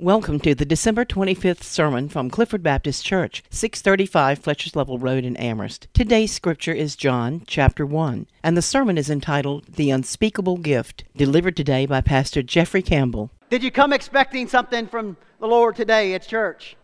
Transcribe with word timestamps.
Welcome 0.00 0.38
to 0.40 0.54
the 0.54 0.64
December 0.64 1.04
25th 1.04 1.64
sermon 1.64 2.08
from 2.08 2.30
Clifford 2.30 2.62
Baptist 2.62 3.04
Church, 3.04 3.42
635 3.50 4.38
Fletcher's 4.38 4.76
Level 4.76 4.96
Road 4.96 5.24
in 5.24 5.36
Amherst. 5.36 5.88
Today's 5.92 6.30
scripture 6.30 6.72
is 6.72 6.94
John 6.94 7.42
chapter 7.48 7.84
1, 7.84 8.28
and 8.44 8.56
the 8.56 8.62
sermon 8.62 8.96
is 8.96 9.10
entitled 9.10 9.64
The 9.74 9.90
Unspeakable 9.90 10.58
Gift, 10.58 11.02
delivered 11.16 11.56
today 11.56 11.84
by 11.84 12.00
Pastor 12.00 12.44
Jeffrey 12.44 12.80
Campbell. 12.80 13.32
Did 13.50 13.64
you 13.64 13.72
come 13.72 13.92
expecting 13.92 14.46
something 14.46 14.86
from 14.86 15.16
the 15.40 15.48
Lord 15.48 15.74
today 15.74 16.14
at 16.14 16.24
church? 16.24 16.76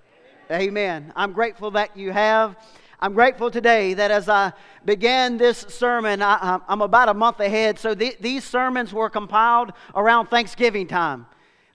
Amen. 0.51 1.13
I'm 1.15 1.33
grateful 1.33 1.71
that 1.71 1.97
you 1.97 2.11
have. 2.11 2.57
I'm 2.99 3.13
grateful 3.13 3.49
today 3.49 3.95
that 3.95 4.11
as 4.11 4.29
I 4.29 4.53
began 4.85 5.39
this 5.39 5.59
sermon, 5.69 6.21
I, 6.21 6.59
am 6.69 6.83
about 6.83 7.09
a 7.09 7.15
month 7.15 7.39
ahead, 7.39 7.79
so 7.79 7.95
th- 7.95 8.19
these 8.19 8.43
sermons 8.43 8.93
were 8.93 9.09
compiled 9.09 9.73
around 9.95 10.27
Thanksgiving 10.27 10.89
time. 10.89 11.27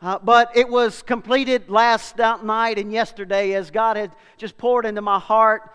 Uh, 0.02 0.18
but 0.18 0.55
it 0.55 0.70
was 0.70 1.02
completed 1.02 1.70
last 1.70 2.18
night 2.18 2.79
and 2.79 2.91
yesterday 2.91 3.54
as 3.54 3.69
God 3.69 3.97
had 3.97 4.11
just 4.37 4.57
poured 4.57 4.86
into 4.86 5.01
my 5.01 5.19
heart 5.19 5.74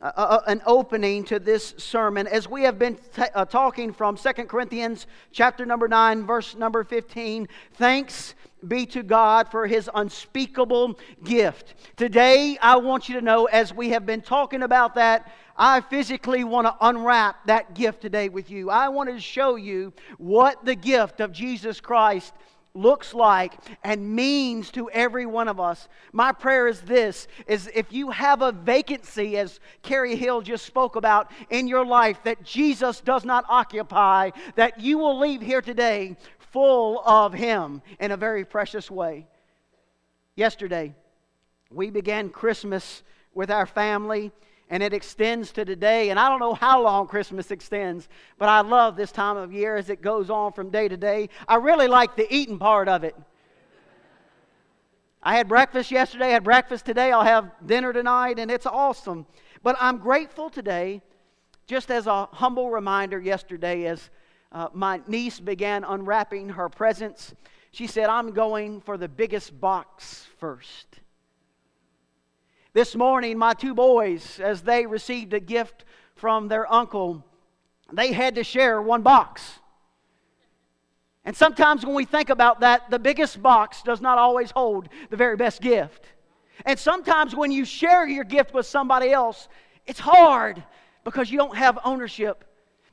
uh, 0.00 0.12
uh, 0.16 0.20
uh 0.20 0.40
an 0.46 0.62
opening 0.66 1.24
to 1.24 1.38
this 1.38 1.74
sermon 1.76 2.26
as 2.26 2.48
we 2.48 2.62
have 2.62 2.78
been 2.78 2.96
t- 3.14 3.22
talking 3.50 3.92
from 3.92 4.16
Second 4.16 4.48
Corinthians 4.48 5.06
chapter 5.30 5.66
number 5.66 5.88
9 5.88 6.24
verse 6.24 6.54
number 6.54 6.84
15 6.84 7.48
thanks 7.74 8.34
be 8.66 8.86
to 8.86 9.02
God 9.02 9.50
for 9.50 9.66
his 9.66 9.90
unspeakable 9.94 10.98
gift. 11.22 11.74
Today 11.96 12.56
I 12.62 12.76
want 12.76 13.10
you 13.10 13.16
to 13.16 13.20
know 13.20 13.44
as 13.44 13.74
we 13.74 13.90
have 13.90 14.06
been 14.06 14.22
talking 14.22 14.62
about 14.62 14.94
that 14.94 15.30
I 15.54 15.82
physically 15.82 16.44
want 16.44 16.66
to 16.66 16.76
unwrap 16.80 17.46
that 17.46 17.74
gift 17.74 18.00
today 18.00 18.30
with 18.30 18.50
you. 18.50 18.70
I 18.70 18.88
want 18.88 19.10
to 19.10 19.20
show 19.20 19.56
you 19.56 19.92
what 20.16 20.64
the 20.64 20.74
gift 20.74 21.20
of 21.20 21.32
Jesus 21.32 21.80
Christ 21.80 22.32
looks 22.76 23.14
like 23.14 23.54
and 23.82 24.14
means 24.14 24.70
to 24.72 24.90
every 24.90 25.26
one 25.26 25.48
of 25.48 25.58
us. 25.58 25.88
My 26.12 26.32
prayer 26.32 26.68
is 26.68 26.80
this 26.82 27.26
is 27.46 27.70
if 27.74 27.92
you 27.92 28.10
have 28.10 28.42
a 28.42 28.52
vacancy 28.52 29.36
as 29.38 29.60
Carrie 29.82 30.16
Hill 30.16 30.42
just 30.42 30.66
spoke 30.66 30.96
about 30.96 31.30
in 31.50 31.66
your 31.66 31.84
life 31.84 32.18
that 32.24 32.42
Jesus 32.44 33.00
does 33.00 33.24
not 33.24 33.44
occupy, 33.48 34.30
that 34.54 34.80
you 34.80 34.98
will 34.98 35.18
leave 35.18 35.40
here 35.40 35.62
today 35.62 36.16
full 36.38 37.02
of 37.04 37.32
him 37.32 37.82
in 37.98 38.10
a 38.10 38.16
very 38.16 38.44
precious 38.44 38.90
way. 38.90 39.26
Yesterday, 40.36 40.94
we 41.70 41.90
began 41.90 42.30
Christmas 42.30 43.02
with 43.34 43.50
our 43.50 43.66
family 43.66 44.32
and 44.68 44.82
it 44.82 44.92
extends 44.92 45.52
to 45.52 45.64
today. 45.64 46.10
And 46.10 46.18
I 46.18 46.28
don't 46.28 46.40
know 46.40 46.54
how 46.54 46.82
long 46.82 47.06
Christmas 47.06 47.50
extends, 47.50 48.08
but 48.38 48.48
I 48.48 48.60
love 48.60 48.96
this 48.96 49.12
time 49.12 49.36
of 49.36 49.52
year 49.52 49.76
as 49.76 49.90
it 49.90 50.02
goes 50.02 50.30
on 50.30 50.52
from 50.52 50.70
day 50.70 50.88
to 50.88 50.96
day. 50.96 51.28
I 51.46 51.56
really 51.56 51.88
like 51.88 52.16
the 52.16 52.32
eating 52.34 52.58
part 52.58 52.88
of 52.88 53.04
it. 53.04 53.14
I 55.22 55.36
had 55.36 55.48
breakfast 55.48 55.90
yesterday, 55.90 56.26
I 56.26 56.30
had 56.30 56.44
breakfast 56.44 56.84
today, 56.86 57.10
I'll 57.10 57.24
have 57.24 57.50
dinner 57.66 57.92
tonight, 57.92 58.38
and 58.38 58.48
it's 58.48 58.66
awesome. 58.66 59.26
But 59.62 59.76
I'm 59.80 59.98
grateful 59.98 60.50
today, 60.50 61.02
just 61.66 61.90
as 61.90 62.06
a 62.06 62.26
humble 62.26 62.70
reminder 62.70 63.18
yesterday, 63.18 63.86
as 63.86 64.10
uh, 64.52 64.68
my 64.72 65.00
niece 65.08 65.40
began 65.40 65.82
unwrapping 65.82 66.50
her 66.50 66.68
presents, 66.68 67.34
she 67.72 67.88
said, 67.88 68.08
I'm 68.08 68.32
going 68.32 68.80
for 68.80 68.96
the 68.96 69.08
biggest 69.08 69.60
box 69.60 70.28
first. 70.38 71.00
This 72.76 72.94
morning, 72.94 73.38
my 73.38 73.54
two 73.54 73.74
boys, 73.74 74.38
as 74.38 74.60
they 74.60 74.84
received 74.84 75.32
a 75.32 75.40
gift 75.40 75.86
from 76.14 76.48
their 76.48 76.70
uncle, 76.70 77.24
they 77.90 78.12
had 78.12 78.34
to 78.34 78.44
share 78.44 78.82
one 78.82 79.00
box. 79.00 79.60
And 81.24 81.34
sometimes 81.34 81.86
when 81.86 81.94
we 81.94 82.04
think 82.04 82.28
about 82.28 82.60
that, 82.60 82.90
the 82.90 82.98
biggest 82.98 83.42
box 83.42 83.80
does 83.80 84.02
not 84.02 84.18
always 84.18 84.50
hold 84.50 84.90
the 85.08 85.16
very 85.16 85.36
best 85.38 85.62
gift. 85.62 86.04
And 86.66 86.78
sometimes 86.78 87.34
when 87.34 87.50
you 87.50 87.64
share 87.64 88.06
your 88.06 88.24
gift 88.24 88.52
with 88.52 88.66
somebody 88.66 89.10
else, 89.10 89.48
it's 89.86 89.98
hard 89.98 90.62
because 91.02 91.30
you 91.30 91.38
don't 91.38 91.56
have 91.56 91.78
ownership 91.82 92.44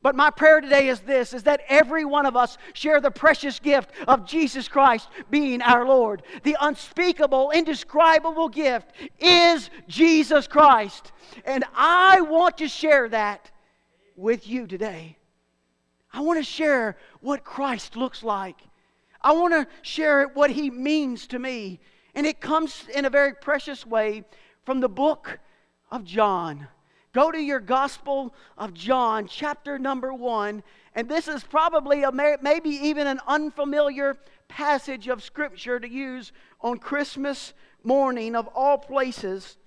but 0.03 0.15
my 0.15 0.29
prayer 0.29 0.59
today 0.59 0.89
is 0.89 0.99
this 0.99 1.33
is 1.33 1.43
that 1.43 1.61
every 1.69 2.03
one 2.03 2.25
of 2.25 2.35
us 2.35 2.57
share 2.73 2.99
the 2.99 3.09
precious 3.09 3.59
gift 3.59 3.89
of 4.05 4.27
Jesus 4.27 4.67
Christ 4.67 5.07
being 5.31 5.61
our 5.61 5.87
Lord. 5.87 6.23
The 6.43 6.57
unspeakable, 6.59 7.51
indescribable 7.51 8.49
gift 8.49 8.91
is 9.17 9.69
Jesus 9.87 10.45
Christ. 10.45 11.13
And 11.45 11.63
I 11.73 12.19
want 12.19 12.57
to 12.57 12.67
share 12.67 13.07
that 13.09 13.49
with 14.17 14.45
you 14.45 14.67
today. 14.67 15.17
I 16.11 16.19
want 16.19 16.37
to 16.37 16.43
share 16.43 16.97
what 17.21 17.45
Christ 17.45 17.95
looks 17.95 18.23
like. 18.23 18.57
I 19.21 19.31
want 19.31 19.53
to 19.53 19.67
share 19.83 20.27
what 20.27 20.51
he 20.51 20.69
means 20.69 21.27
to 21.27 21.39
me. 21.39 21.79
And 22.13 22.27
it 22.27 22.41
comes 22.41 22.85
in 22.93 23.05
a 23.05 23.09
very 23.09 23.33
precious 23.33 23.85
way 23.85 24.25
from 24.65 24.81
the 24.81 24.89
book 24.89 25.39
of 25.89 26.03
John. 26.03 26.67
Go 27.13 27.31
to 27.31 27.39
your 27.39 27.59
Gospel 27.59 28.33
of 28.57 28.73
John, 28.73 29.27
chapter 29.27 29.77
number 29.77 30.13
one, 30.13 30.63
and 30.95 31.07
this 31.07 31.27
is 31.27 31.43
probably 31.43 32.03
a, 32.03 32.11
maybe 32.11 32.69
even 32.69 33.05
an 33.05 33.19
unfamiliar 33.27 34.17
passage 34.47 35.07
of 35.07 35.23
Scripture 35.23 35.79
to 35.79 35.87
use 35.87 36.31
on 36.61 36.79
Christmas 36.79 37.53
morning 37.83 38.35
of 38.35 38.47
all 38.55 38.79
places. 38.79 39.57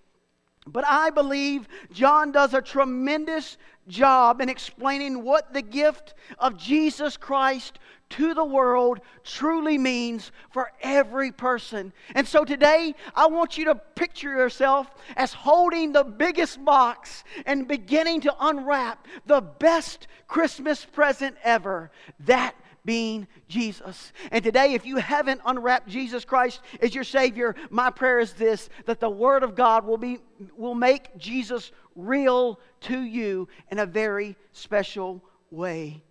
But 0.66 0.84
I 0.86 1.10
believe 1.10 1.68
John 1.92 2.32
does 2.32 2.52
a 2.52 2.60
tremendous 2.60 3.56
job 3.88 4.40
in 4.40 4.48
explaining 4.48 5.22
what 5.22 5.52
the 5.52 5.62
gift 5.62 6.14
of 6.38 6.56
Jesus 6.56 7.16
Christ 7.16 7.78
to 8.08 8.34
the 8.34 8.44
world 8.44 9.00
truly 9.24 9.78
means 9.78 10.30
for 10.50 10.70
every 10.80 11.32
person. 11.32 11.92
And 12.14 12.26
so 12.26 12.44
today, 12.44 12.94
I 13.14 13.26
want 13.26 13.58
you 13.58 13.64
to 13.66 13.74
picture 13.74 14.30
yourself 14.30 14.88
as 15.16 15.32
holding 15.32 15.92
the 15.92 16.04
biggest 16.04 16.64
box 16.64 17.24
and 17.46 17.66
beginning 17.66 18.20
to 18.22 18.34
unwrap 18.40 19.06
the 19.26 19.40
best 19.40 20.06
Christmas 20.28 20.84
present 20.84 21.36
ever. 21.42 21.90
That 22.20 22.54
being 22.84 23.26
Jesus. 23.48 24.12
And 24.30 24.42
today, 24.44 24.74
if 24.74 24.86
you 24.86 24.96
haven't 24.96 25.40
unwrapped 25.44 25.88
Jesus 25.88 26.24
Christ 26.24 26.60
as 26.80 26.94
your 26.94 27.04
Savior, 27.04 27.56
my 27.68 27.90
prayer 27.90 28.20
is 28.20 28.32
this 28.32 28.70
that 28.86 29.00
the 29.00 29.10
Word 29.10 29.42
of 29.42 29.56
God 29.56 29.84
will, 29.84 29.98
be, 29.98 30.20
will 30.56 30.76
make 30.76 31.18
Jesus 31.18 31.72
real 31.96 32.60
to 32.82 33.00
you 33.00 33.48
in 33.70 33.78
a 33.78 33.86
very 33.86 34.36
special 34.52 35.22
way. 35.50 36.02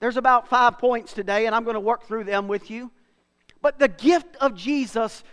There's 0.00 0.16
about 0.16 0.48
five 0.48 0.78
points 0.78 1.12
today, 1.12 1.46
and 1.46 1.54
I'm 1.54 1.64
going 1.64 1.74
to 1.74 1.80
work 1.80 2.06
through 2.06 2.24
them 2.24 2.48
with 2.48 2.70
you. 2.70 2.90
But 3.62 3.78
the 3.78 3.88
gift 3.88 4.36
of 4.40 4.54
Jesus 4.54 5.24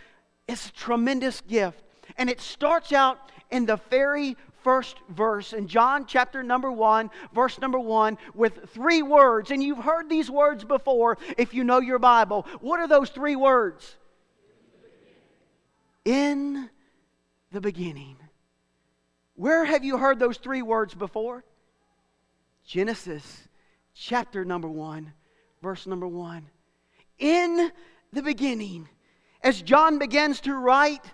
is 0.48 0.68
a 0.68 0.72
tremendous 0.72 1.40
gift. 1.42 1.82
And 2.16 2.30
it 2.30 2.40
starts 2.40 2.92
out 2.92 3.18
in 3.50 3.66
the 3.66 3.78
very 3.90 4.36
first 4.62 4.96
verse 5.10 5.52
in 5.52 5.68
John 5.68 6.06
chapter 6.06 6.42
number 6.42 6.72
one, 6.72 7.10
verse 7.34 7.60
number 7.60 7.78
one, 7.78 8.16
with 8.34 8.70
three 8.70 9.02
words. 9.02 9.50
And 9.50 9.62
you've 9.62 9.78
heard 9.78 10.08
these 10.08 10.30
words 10.30 10.64
before 10.64 11.18
if 11.36 11.52
you 11.52 11.64
know 11.64 11.80
your 11.80 11.98
Bible. 11.98 12.46
What 12.60 12.80
are 12.80 12.88
those 12.88 13.10
three 13.10 13.36
words? 13.36 13.96
In 16.04 16.68
the 17.52 17.60
beginning. 17.60 18.16
Where 19.36 19.64
have 19.64 19.84
you 19.84 19.98
heard 19.98 20.18
those 20.18 20.38
three 20.38 20.62
words 20.62 20.94
before? 20.94 21.44
Genesis 22.64 23.48
chapter 23.94 24.44
number 24.44 24.68
one, 24.68 25.12
verse 25.62 25.86
number 25.86 26.06
one. 26.06 26.46
In 27.18 27.70
the 28.12 28.22
beginning, 28.22 28.88
as 29.42 29.60
John 29.60 29.98
begins 29.98 30.40
to 30.42 30.54
write 30.54 31.04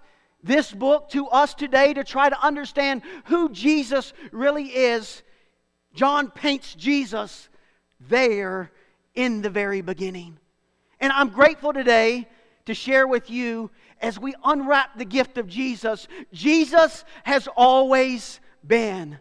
this 0.43 0.73
book 0.73 1.11
to 1.11 1.29
us 1.29 1.55
today 1.55 1.93
to 1.95 2.05
try 2.05 2.29
to 2.29 2.41
understand 2.43 3.03
who 3.27 3.51
Jesus 3.51 4.13
really 4.33 4.67
is, 4.67 5.23
John 5.95 6.31
paints 6.31 6.75
Jesus 6.75 7.49
there 8.09 8.71
in 9.15 9.43
the 9.43 9.51
very 9.51 9.81
beginning. 9.81 10.39
And 11.01 11.13
I'm 11.13 11.31
grateful 11.31 11.73
today 11.73 12.29
to 12.67 12.75
share 12.75 13.07
with 13.07 13.31
you 13.31 13.71
as 14.01 14.19
we 14.19 14.35
unwrap 14.45 14.97
the 14.97 15.05
gift 15.05 15.39
of 15.39 15.47
Jesus. 15.47 16.09
Jesus 16.33 17.05
has 17.25 17.49
always 17.57 18.41
been. 18.67 19.19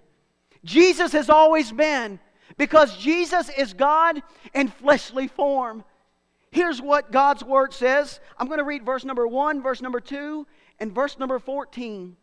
Jesus 0.64 1.12
has 1.14 1.30
always 1.30 1.72
been 1.72 2.20
because 2.58 2.98
Jesus 2.98 3.50
is 3.50 3.74
God 3.74 4.22
in 4.54 4.68
fleshly 4.68 5.28
form. 5.28 5.84
Here's 6.52 6.82
what 6.82 7.12
God's 7.12 7.44
word 7.44 7.74
says. 7.74 8.20
I'm 8.38 8.48
going 8.48 8.60
to 8.60 8.64
read 8.64 8.86
verse 8.86 9.06
number 9.06 9.28
1, 9.28 9.62
verse 9.62 9.82
number 9.82 10.00
2, 10.00 10.46
and 10.80 10.94
verse 10.94 11.20
number 11.20 11.40
14. 11.40 12.16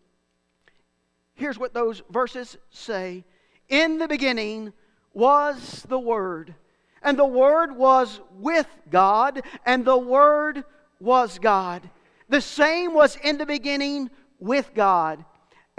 Here's 1.35 1.59
what 1.59 1.75
those 1.75 2.03
verses 2.11 2.57
say 2.71 3.25
In 3.69 3.99
the 3.99 4.09
beginning 4.09 4.73
was 5.13 5.85
the 5.89 5.99
Word, 5.99 6.55
and 7.03 7.19
the 7.19 7.27
Word 7.27 7.77
was 7.77 8.21
with 8.33 8.67
God, 8.91 9.43
and 9.65 9.85
the 9.85 9.97
Word 9.97 10.65
was 11.01 11.39
God. 11.39 11.89
The 12.29 12.41
same 12.41 12.95
was 12.95 13.17
in 13.17 13.39
the 13.39 13.47
beginning 13.47 14.11
with 14.39 14.73
God. 14.75 15.25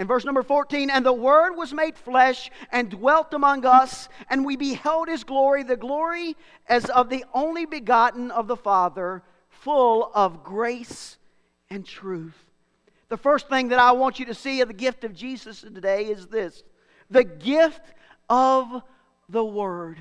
In 0.00 0.06
verse 0.06 0.24
number 0.24 0.44
14, 0.44 0.90
and 0.90 1.04
the 1.04 1.12
Word 1.12 1.54
was 1.54 1.72
made 1.74 1.98
flesh 1.98 2.50
and 2.70 2.88
dwelt 2.88 3.34
among 3.34 3.66
us, 3.66 4.08
and 4.30 4.44
we 4.44 4.56
beheld 4.56 5.08
his 5.08 5.24
glory, 5.24 5.64
the 5.64 5.76
glory 5.76 6.36
as 6.68 6.84
of 6.86 7.08
the 7.08 7.24
only 7.34 7.66
begotten 7.66 8.30
of 8.30 8.46
the 8.46 8.56
Father, 8.56 9.24
full 9.48 10.12
of 10.14 10.44
grace 10.44 11.18
and 11.68 11.84
truth. 11.84 12.44
The 13.08 13.16
first 13.16 13.48
thing 13.48 13.68
that 13.68 13.80
I 13.80 13.92
want 13.92 14.20
you 14.20 14.26
to 14.26 14.34
see 14.34 14.60
of 14.60 14.68
the 14.68 14.74
gift 14.74 15.02
of 15.02 15.14
Jesus 15.14 15.62
today 15.62 16.04
is 16.04 16.28
this 16.28 16.62
the 17.10 17.24
gift 17.24 17.82
of 18.28 18.82
the 19.28 19.44
Word. 19.44 19.98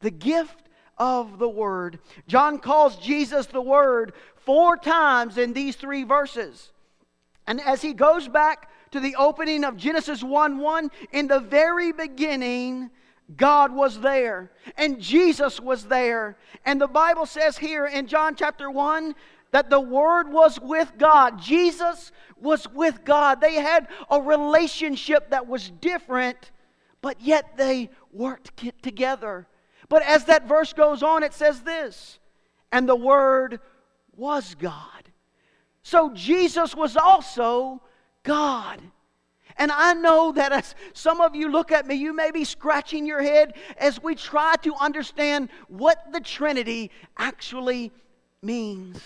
The 0.00 0.10
gift 0.10 0.68
of 0.98 1.38
the 1.38 1.48
Word. 1.48 1.98
John 2.26 2.58
calls 2.58 2.96
Jesus 2.96 3.46
the 3.46 3.62
Word 3.62 4.12
four 4.44 4.76
times 4.76 5.38
in 5.38 5.52
these 5.52 5.76
three 5.76 6.04
verses. 6.04 6.72
And 7.46 7.60
as 7.60 7.82
he 7.82 7.92
goes 7.92 8.28
back 8.28 8.70
to 8.92 9.00
the 9.00 9.16
opening 9.16 9.64
of 9.64 9.76
Genesis 9.76 10.22
1 10.22 10.58
1, 10.58 10.90
in 11.12 11.28
the 11.28 11.40
very 11.40 11.92
beginning, 11.92 12.90
God 13.36 13.72
was 13.72 14.00
there 14.00 14.50
and 14.76 15.00
Jesus 15.00 15.60
was 15.60 15.84
there. 15.84 16.36
And 16.64 16.80
the 16.80 16.88
Bible 16.88 17.26
says 17.26 17.58
here 17.58 17.86
in 17.86 18.06
John 18.06 18.34
chapter 18.34 18.70
1 18.70 19.14
that 19.52 19.70
the 19.70 19.80
Word 19.80 20.30
was 20.32 20.58
with 20.60 20.92
God. 20.98 21.40
Jesus 21.40 22.12
was 22.40 22.68
with 22.72 23.04
God. 23.04 23.40
They 23.40 23.54
had 23.54 23.88
a 24.10 24.20
relationship 24.20 25.30
that 25.30 25.46
was 25.46 25.70
different, 25.80 26.50
but 27.02 27.20
yet 27.20 27.56
they 27.56 27.90
worked 28.12 28.52
together. 28.82 29.46
But 29.88 30.02
as 30.02 30.24
that 30.26 30.48
verse 30.48 30.72
goes 30.72 31.02
on, 31.02 31.22
it 31.22 31.34
says 31.34 31.60
this 31.60 32.18
and 32.72 32.88
the 32.88 32.96
Word 32.96 33.60
was 34.20 34.54
God. 34.54 35.10
So 35.82 36.10
Jesus 36.14 36.76
was 36.76 36.96
also 36.96 37.80
God. 38.22 38.80
And 39.56 39.72
I 39.72 39.94
know 39.94 40.32
that 40.32 40.52
as 40.52 40.74
some 40.92 41.20
of 41.20 41.34
you 41.34 41.50
look 41.50 41.72
at 41.72 41.86
me, 41.86 41.94
you 41.94 42.14
may 42.14 42.30
be 42.30 42.44
scratching 42.44 43.06
your 43.06 43.22
head 43.22 43.54
as 43.78 44.02
we 44.02 44.14
try 44.14 44.54
to 44.62 44.74
understand 44.74 45.48
what 45.68 46.12
the 46.12 46.20
Trinity 46.20 46.90
actually 47.16 47.92
means. 48.42 49.00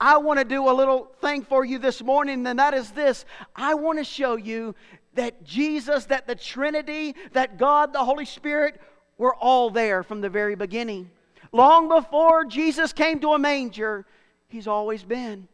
I 0.00 0.18
want 0.18 0.38
to 0.38 0.44
do 0.44 0.68
a 0.68 0.72
little 0.72 1.10
thing 1.20 1.42
for 1.42 1.64
you 1.64 1.80
this 1.80 2.00
morning, 2.02 2.46
and 2.46 2.58
that 2.58 2.74
is 2.74 2.92
this 2.92 3.24
I 3.56 3.74
want 3.74 3.98
to 3.98 4.04
show 4.04 4.36
you 4.36 4.74
that 5.14 5.42
Jesus, 5.44 6.04
that 6.06 6.28
the 6.28 6.36
Trinity, 6.36 7.16
that 7.32 7.58
God, 7.58 7.92
the 7.92 8.04
Holy 8.04 8.24
Spirit, 8.24 8.80
were 9.16 9.34
all 9.34 9.70
there 9.70 10.04
from 10.04 10.20
the 10.20 10.28
very 10.30 10.54
beginning. 10.54 11.10
Long 11.50 11.88
before 11.88 12.44
Jesus 12.44 12.92
came 12.92 13.18
to 13.20 13.32
a 13.32 13.38
manger, 13.38 14.06
He's 14.48 14.66
always 14.66 15.04
been. 15.04 15.48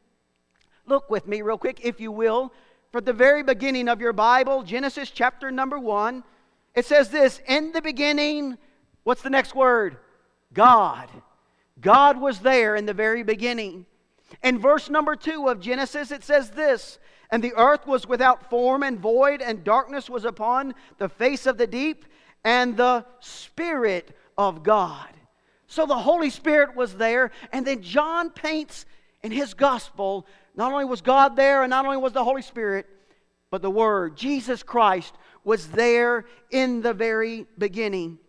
Look 0.87 1.11
with 1.11 1.27
me, 1.27 1.43
real 1.43 1.59
quick, 1.59 1.81
if 1.83 2.01
you 2.01 2.13
will, 2.13 2.53
for 2.93 3.01
the 3.01 3.13
very 3.13 3.43
beginning 3.43 3.89
of 3.89 4.01
your 4.01 4.13
Bible, 4.13 4.63
Genesis 4.63 5.11
chapter 5.11 5.51
number 5.51 5.79
one, 5.79 6.23
it 6.75 6.87
says 6.87 7.09
this 7.09 7.41
In 7.49 7.73
the 7.73 7.83
beginning, 7.83 8.57
what's 9.03 9.23
the 9.23 9.31
next 9.31 9.55
word? 9.55 9.97
God. 10.53 11.09
God 11.81 12.21
was 12.21 12.39
there 12.41 12.77
in 12.77 12.87
the 12.87 12.95
very 12.95 13.25
beginning. 13.25 13.87
In 14.43 14.59
verse 14.59 14.89
number 14.89 15.17
two 15.17 15.49
of 15.49 15.61
Genesis, 15.61 16.11
it 16.11 16.23
says 16.23 16.51
this 16.51 16.99
And 17.31 17.43
the 17.43 17.55
earth 17.57 17.87
was 17.87 18.07
without 18.07 18.49
form 18.49 18.83
and 18.83 19.01
void, 19.01 19.43
and 19.43 19.65
darkness 19.65 20.09
was 20.09 20.25
upon 20.25 20.75
the 20.99 21.09
face 21.09 21.47
of 21.47 21.59
the 21.59 21.67
deep, 21.67 22.05
and 22.45 22.77
the 22.77 23.05
Spirit 23.21 24.17
of 24.39 24.63
God. 24.63 25.09
So 25.75 25.87
the 25.87 25.99
Holy 25.99 26.31
Spirit 26.31 26.77
was 26.77 26.95
there, 26.95 27.33
and 27.53 27.67
then 27.67 27.83
John 27.83 28.31
paints 28.31 28.87
in 29.25 29.33
his 29.33 29.55
gospel 29.55 30.25
not 30.55 30.71
only 30.71 30.85
was 30.85 31.01
God 31.01 31.35
there 31.35 31.65
and 31.65 31.71
not 31.71 31.85
only 31.85 31.97
was 31.97 32.13
the 32.13 32.23
Holy 32.23 32.43
Spirit, 32.43 32.87
but 33.51 33.61
the 33.61 33.73
Word, 33.73 34.17
Jesus 34.17 34.63
Christ, 34.63 35.17
was 35.43 35.67
there 35.67 36.27
in 36.53 36.81
the 36.81 36.95
very 36.95 37.47
beginning. 37.59 38.21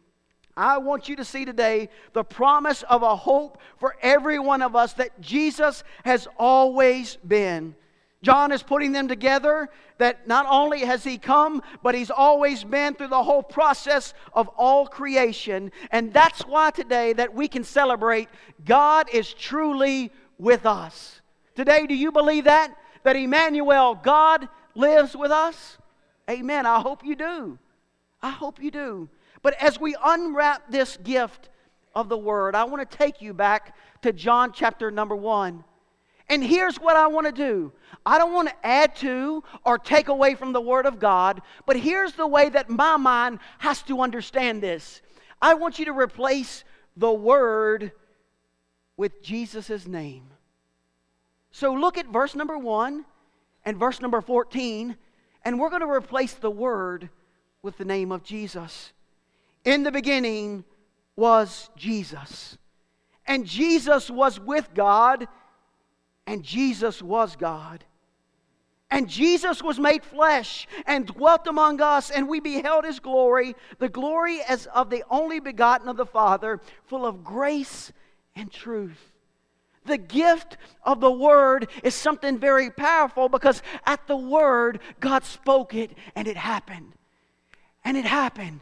I 0.58 0.80
want 0.80 1.08
you 1.08 1.18
to 1.18 1.24
see 1.24 1.46
today 1.46 1.90
the 2.14 2.24
promise 2.24 2.82
of 2.82 3.04
a 3.04 3.16
hope 3.16 3.60
for 3.78 3.96
every 4.02 4.40
one 4.40 4.64
of 4.64 4.76
us 4.76 4.94
that 4.94 5.22
Jesus 5.22 5.84
has 6.04 6.28
always 6.40 7.18
been. 7.18 7.76
John 8.26 8.52
is 8.52 8.64
putting 8.64 8.92
them 8.92 9.08
together 9.08 9.70
that 10.00 10.28
not 10.28 10.48
only 10.50 10.80
has 10.80 11.04
he 11.04 11.20
come, 11.20 11.62
but 11.84 11.94
he's 11.94 12.10
always 12.10 12.64
been 12.64 12.96
through 12.96 13.10
the 13.10 13.22
whole 13.22 13.44
process 13.44 14.16
of 14.34 14.48
all 14.58 14.88
creation. 14.88 15.72
And 15.92 16.12
that's 16.12 16.42
why 16.42 16.72
today 16.72 17.14
that 17.14 17.36
we 17.36 17.48
can 17.48 17.64
celebrate 17.64 18.28
God 18.66 19.10
is 19.14 19.32
truly 19.32 20.12
with 20.40 20.66
us. 20.66 21.22
Today, 21.54 21.86
do 21.86 21.94
you 21.94 22.12
believe 22.12 22.46
that? 22.46 22.76
That 23.04 23.16
Emmanuel, 23.16 23.94
God 23.94 24.50
lives 24.74 25.16
with 25.16 25.30
us? 25.30 25.78
Amen. 26.28 26.66
I 26.66 26.80
hope 26.80 27.06
you 27.06 27.16
do. 27.16 27.60
I 28.24 28.32
hope 28.32 28.60
you 28.60 28.72
do. 28.72 29.08
But 29.44 29.54
as 29.62 29.80
we 29.80 29.96
unwrap 30.04 30.64
this 30.72 30.98
gift 30.98 31.50
of 31.94 32.10
the 32.10 32.18
Word, 32.18 32.56
I 32.56 32.64
want 32.64 32.90
to 32.90 32.98
take 32.98 33.22
you 33.22 33.36
back 33.36 33.76
to 34.02 34.12
John 34.12 34.52
chapter 34.52 34.90
number 34.90 35.16
one. 35.16 35.64
And 36.28 36.44
here's 36.44 36.78
what 36.78 36.96
I 36.96 37.08
want 37.08 37.28
to 37.28 37.32
do 37.32 37.72
I 38.06 38.18
don't 38.18 38.34
want 38.34 38.50
to 38.50 38.66
add 38.66 38.96
to 38.98 39.44
or 39.64 39.78
take 39.78 40.08
away 40.08 40.36
from 40.36 40.54
the 40.54 40.62
Word 40.62 40.86
of 40.86 41.00
God, 41.00 41.42
but 41.66 41.78
here's 41.78 42.14
the 42.14 42.28
way 42.28 42.50
that 42.50 42.70
my 42.70 42.98
mind 42.98 43.40
has 43.60 43.82
to 43.84 44.02
understand 44.02 44.62
this. 44.62 45.02
I 45.42 45.54
want 45.54 45.80
you 45.80 45.86
to 45.86 45.94
replace 45.94 46.64
the 46.98 47.12
Word 47.12 47.92
with 48.98 49.22
Jesus' 49.22 49.88
name. 49.88 50.24
So 51.52 51.74
look 51.74 51.98
at 51.98 52.08
verse 52.08 52.36
number 52.36 52.58
1 52.58 53.06
and 53.64 53.78
verse 53.78 54.02
number 54.02 54.22
14, 54.22 54.96
and 55.44 55.60
we're 55.60 55.70
going 55.70 55.82
to 55.82 55.90
replace 55.90 56.34
the 56.34 56.52
word 56.52 57.10
with 57.62 57.78
the 57.78 57.86
name 57.86 58.12
of 58.12 58.24
Jesus. 58.24 58.94
In 59.64 59.84
the 59.84 59.92
beginning 59.92 60.64
was 61.16 61.70
Jesus, 61.76 62.58
and 63.26 63.46
Jesus 63.46 64.10
was 64.10 64.40
with 64.40 64.70
God, 64.74 65.28
and 66.28 66.44
Jesus 66.44 67.02
was 67.02 67.36
God. 67.36 67.84
And 68.92 69.10
Jesus 69.10 69.64
was 69.64 69.80
made 69.80 70.04
flesh 70.04 70.68
and 70.86 71.08
dwelt 71.08 71.48
among 71.48 71.82
us, 71.82 72.12
and 72.12 72.28
we 72.28 72.40
beheld 72.40 72.86
his 72.86 73.00
glory, 73.00 73.56
the 73.80 73.90
glory 73.90 74.42
as 74.48 74.68
of 74.68 74.90
the 74.90 75.04
only 75.10 75.40
begotten 75.40 75.90
of 75.90 75.98
the 75.98 76.06
Father, 76.06 76.62
full 76.86 77.06
of 77.06 77.24
grace 77.24 77.92
and 78.36 78.52
truth. 78.52 79.12
The 79.86 79.98
gift 79.98 80.58
of 80.84 81.00
the 81.00 81.12
Word 81.12 81.68
is 81.84 81.94
something 81.94 82.38
very 82.38 82.70
powerful 82.70 83.28
because 83.28 83.62
at 83.86 84.06
the 84.08 84.18
Word, 84.18 84.80
God 85.00 85.26
spoke 85.26 85.74
it 85.74 85.92
and 86.16 86.28
it 86.28 86.38
happened. 86.38 86.94
And 87.84 87.98
it 87.98 88.06
happened 88.06 88.62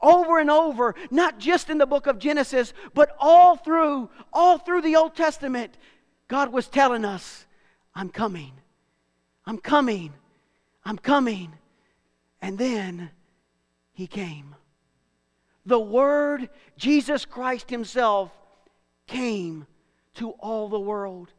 over 0.00 0.38
and 0.38 0.50
over, 0.50 0.94
not 1.10 1.38
just 1.38 1.70
in 1.70 1.78
the 1.78 1.86
book 1.86 2.06
of 2.06 2.18
Genesis, 2.18 2.72
but 2.94 3.16
all 3.18 3.56
through, 3.56 4.10
all 4.32 4.58
through 4.58 4.82
the 4.82 4.96
Old 4.96 5.14
Testament. 5.14 5.76
God 6.28 6.52
was 6.52 6.68
telling 6.68 7.04
us, 7.04 7.46
I'm 7.94 8.08
coming. 8.08 8.52
I'm 9.44 9.58
coming. 9.58 10.12
I'm 10.84 10.98
coming. 10.98 11.52
And 12.42 12.58
then 12.58 13.10
he 13.92 14.06
came. 14.06 14.54
The 15.64 15.80
Word, 15.80 16.48
Jesus 16.76 17.24
Christ 17.24 17.70
Himself, 17.70 18.30
came 19.06 19.66
to 20.14 20.30
all 20.30 20.68
the 20.68 20.80
world. 20.80 21.32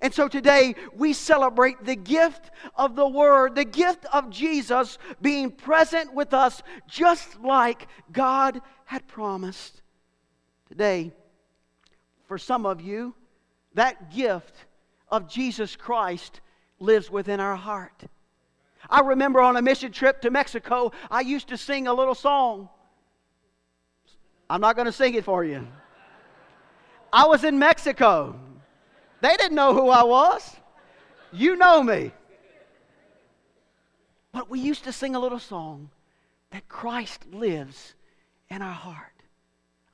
And 0.00 0.14
so 0.14 0.28
today 0.28 0.74
we 0.94 1.12
celebrate 1.12 1.84
the 1.84 1.96
gift 1.96 2.50
of 2.76 2.94
the 2.96 3.06
Word, 3.06 3.54
the 3.54 3.64
gift 3.64 4.04
of 4.12 4.30
Jesus 4.30 4.98
being 5.20 5.50
present 5.50 6.14
with 6.14 6.32
us 6.32 6.62
just 6.86 7.40
like 7.40 7.88
God 8.12 8.60
had 8.84 9.06
promised. 9.06 9.82
Today, 10.68 11.12
for 12.26 12.38
some 12.38 12.66
of 12.66 12.80
you, 12.80 13.14
that 13.78 14.10
gift 14.10 14.54
of 15.08 15.28
Jesus 15.28 15.76
Christ 15.76 16.40
lives 16.78 17.10
within 17.10 17.40
our 17.40 17.56
heart. 17.56 18.02
I 18.88 19.00
remember 19.00 19.40
on 19.40 19.56
a 19.56 19.62
mission 19.62 19.92
trip 19.92 20.20
to 20.22 20.30
Mexico, 20.30 20.92
I 21.10 21.20
used 21.20 21.48
to 21.48 21.56
sing 21.56 21.86
a 21.86 21.92
little 21.92 22.14
song. 22.14 22.68
I'm 24.48 24.60
not 24.60 24.76
going 24.76 24.86
to 24.86 24.92
sing 24.92 25.14
it 25.14 25.24
for 25.24 25.44
you. 25.44 25.66
I 27.12 27.26
was 27.26 27.44
in 27.44 27.58
Mexico. 27.58 28.38
They 29.20 29.36
didn't 29.36 29.56
know 29.56 29.74
who 29.74 29.88
I 29.88 30.04
was. 30.04 30.56
You 31.32 31.56
know 31.56 31.82
me. 31.82 32.12
But 34.32 34.48
we 34.48 34.60
used 34.60 34.84
to 34.84 34.92
sing 34.92 35.14
a 35.14 35.18
little 35.18 35.38
song 35.38 35.90
that 36.50 36.68
Christ 36.68 37.26
lives 37.32 37.94
in 38.48 38.62
our 38.62 38.72
heart. 38.72 39.22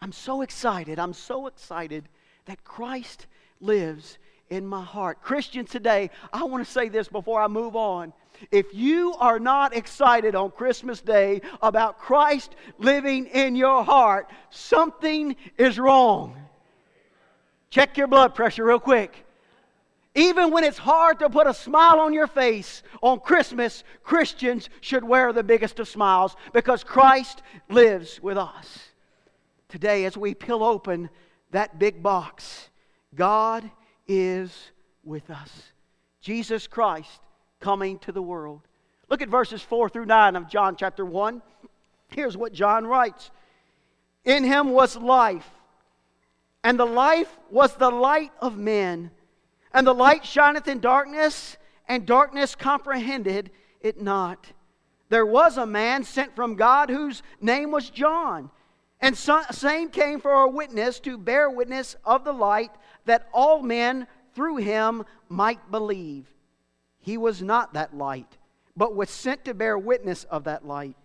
I'm 0.01 0.13
so 0.13 0.43
excited. 0.43 0.99
I'm 0.99 1.15
so 1.15 1.47
excited 1.47 2.09
that 2.45 2.63
Christ 2.63 3.27
lives 3.61 4.19
in 4.51 4.67
my 4.67 4.83
heart. 4.83 5.23
Christians 5.23 5.71
today, 5.71 6.11
I 6.33 6.45
want 6.45 6.65
to 6.65 6.71
say 6.71 6.89
this 6.89 7.09
before 7.09 7.41
I 7.41 7.49
move 7.49 7.77
on. 7.77 8.13
If 8.51 8.75
you 8.75 9.15
are 9.15 9.39
not 9.39 9.75
excited 9.77 10.35
on 10.35 10.51
Christmas 10.51 11.01
Day 11.01 11.41
about 11.63 11.99
Christ 11.99 12.55
living 12.79 13.27
in 13.27 13.57
your 13.57 13.85
heart, 13.85 14.31
something 14.51 15.37
is 15.57 15.79
wrong. 15.79 16.37
Check 17.71 17.97
your 17.97 18.07
blood 18.07 18.35
pressure 18.35 18.65
real 18.65 18.81
quick. 18.81 19.25
Even 20.15 20.53
when 20.53 20.63
it's 20.63 20.79
hard 20.79 21.19
to 21.19 21.29
put 21.29 21.49
a 21.49 21.55
smile 21.55 21.99
on 21.99 22.13
your 22.13 22.29
face 22.29 22.85
on 23.03 23.19
Christmas, 23.19 23.83
Christians 24.05 24.69
should 24.81 25.03
wear 25.03 25.33
the 25.33 25.43
biggest 25.43 25.81
of 25.81 25.89
smiles 25.89 26.37
because 26.53 26.85
Christ 26.85 27.43
lives 27.69 28.23
with 28.23 28.39
us. 28.39 28.79
Today, 29.69 30.05
as 30.05 30.17
we 30.17 30.35
peel 30.35 30.63
open 30.63 31.11
that 31.51 31.81
big 31.81 32.01
box, 32.01 32.69
God 33.15 33.71
is 34.07 34.71
with 35.05 35.31
us. 35.31 35.51
Jesus 36.21 36.67
Christ 36.67 37.21
coming 37.61 37.99
to 38.01 38.13
the 38.13 38.23
world. 38.23 38.61
Look 39.09 39.23
at 39.23 39.29
verses 39.29 39.63
4 39.63 39.89
through 39.89 40.07
9 40.07 40.37
of 40.37 40.49
John 40.49 40.77
chapter 40.77 41.05
1. 41.05 41.43
Here's 42.09 42.37
what 42.37 42.53
John 42.53 42.87
writes 42.87 43.31
In 44.25 44.45
him 44.45 44.71
was 44.71 44.97
life, 44.97 45.49
and 46.63 46.79
the 46.79 46.87
life 46.87 47.29
was 47.51 47.75
the 47.77 47.91
light 47.91 48.33
of 48.41 48.57
men. 48.57 49.11
And 49.73 49.87
the 49.87 49.95
light 49.95 50.25
shineth 50.25 50.69
in 50.69 50.79
darkness, 50.79 51.57
and 51.89 52.07
darkness 52.07 52.55
comprehended 52.55 53.51
it 53.81 54.01
not. 54.01 54.53
There 55.09 55.27
was 55.27 55.59
a 55.59 55.67
man 55.67 56.05
sent 56.05 56.35
from 56.35 56.55
God 56.55 56.89
whose 56.89 57.23
name 57.41 57.71
was 57.71 57.91
John. 57.91 58.51
And 59.01 59.17
same 59.17 59.91
came 59.91 60.21
for 60.21 60.33
a 60.33 60.49
witness 60.49 60.99
to 61.01 61.19
bear 61.19 61.51
witness 61.51 61.97
of 62.05 62.25
the 62.25 62.33
light, 62.33 62.71
that 63.05 63.29
all 63.33 63.63
men 63.63 64.07
through 64.35 64.57
him 64.57 65.05
might 65.29 65.71
believe. 65.71 66.27
He 67.01 67.17
was 67.17 67.43
not 67.43 67.75
that 67.75 67.97
light, 67.97 68.39
but 68.77 68.97
was 68.97 69.11
sent 69.11 69.45
to 69.45 69.55
bear 69.55 69.79
witness 69.79 70.25
of 70.25 70.45
that 70.45 70.67
light. 70.67 70.97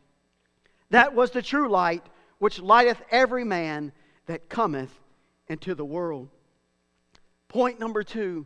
That 0.90 1.14
was 1.14 1.32
the 1.32 1.42
true 1.42 1.70
light, 1.70 2.06
which 2.40 2.60
lighteth 2.60 3.02
every 3.12 3.44
man 3.44 3.92
that 4.26 4.50
cometh 4.50 4.94
into 5.48 5.76
the 5.76 5.86
world. 5.86 6.30
Point 7.48 7.80
number 7.80 8.04
two, 8.04 8.46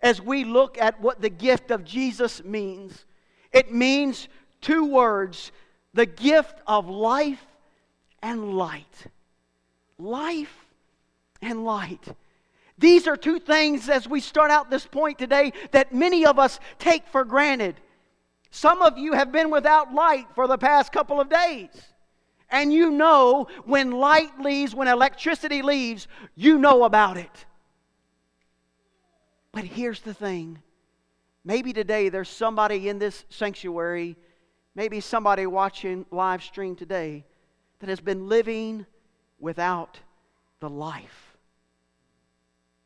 as 0.00 0.20
we 0.20 0.44
look 0.44 0.78
at 0.78 1.00
what 1.00 1.20
the 1.20 1.30
gift 1.30 1.70
of 1.70 1.84
Jesus 1.84 2.44
means, 2.44 3.04
it 3.52 3.72
means 3.72 4.28
two 4.60 4.84
words 4.84 5.52
the 5.94 6.06
gift 6.06 6.60
of 6.66 6.88
life 6.88 7.44
and 8.22 8.54
light. 8.54 9.06
Life 9.98 10.66
and 11.42 11.64
light. 11.64 12.14
These 12.82 13.06
are 13.06 13.16
two 13.16 13.38
things 13.38 13.88
as 13.88 14.08
we 14.08 14.18
start 14.18 14.50
out 14.50 14.68
this 14.68 14.84
point 14.84 15.16
today 15.16 15.52
that 15.70 15.94
many 15.94 16.26
of 16.26 16.40
us 16.40 16.58
take 16.80 17.06
for 17.06 17.24
granted. 17.24 17.76
Some 18.50 18.82
of 18.82 18.98
you 18.98 19.12
have 19.12 19.30
been 19.30 19.50
without 19.50 19.94
light 19.94 20.26
for 20.34 20.48
the 20.48 20.58
past 20.58 20.90
couple 20.90 21.20
of 21.20 21.30
days. 21.30 21.70
And 22.50 22.72
you 22.72 22.90
know 22.90 23.46
when 23.66 23.92
light 23.92 24.40
leaves, 24.40 24.74
when 24.74 24.88
electricity 24.88 25.62
leaves, 25.62 26.08
you 26.34 26.58
know 26.58 26.82
about 26.82 27.16
it. 27.18 27.46
But 29.52 29.62
here's 29.62 30.00
the 30.00 30.12
thing 30.12 30.60
maybe 31.44 31.72
today 31.72 32.08
there's 32.08 32.28
somebody 32.28 32.88
in 32.88 32.98
this 32.98 33.24
sanctuary, 33.28 34.16
maybe 34.74 34.98
somebody 34.98 35.46
watching 35.46 36.04
live 36.10 36.42
stream 36.42 36.74
today 36.74 37.24
that 37.78 37.88
has 37.88 38.00
been 38.00 38.28
living 38.28 38.86
without 39.38 40.00
the 40.58 40.68
life. 40.68 41.31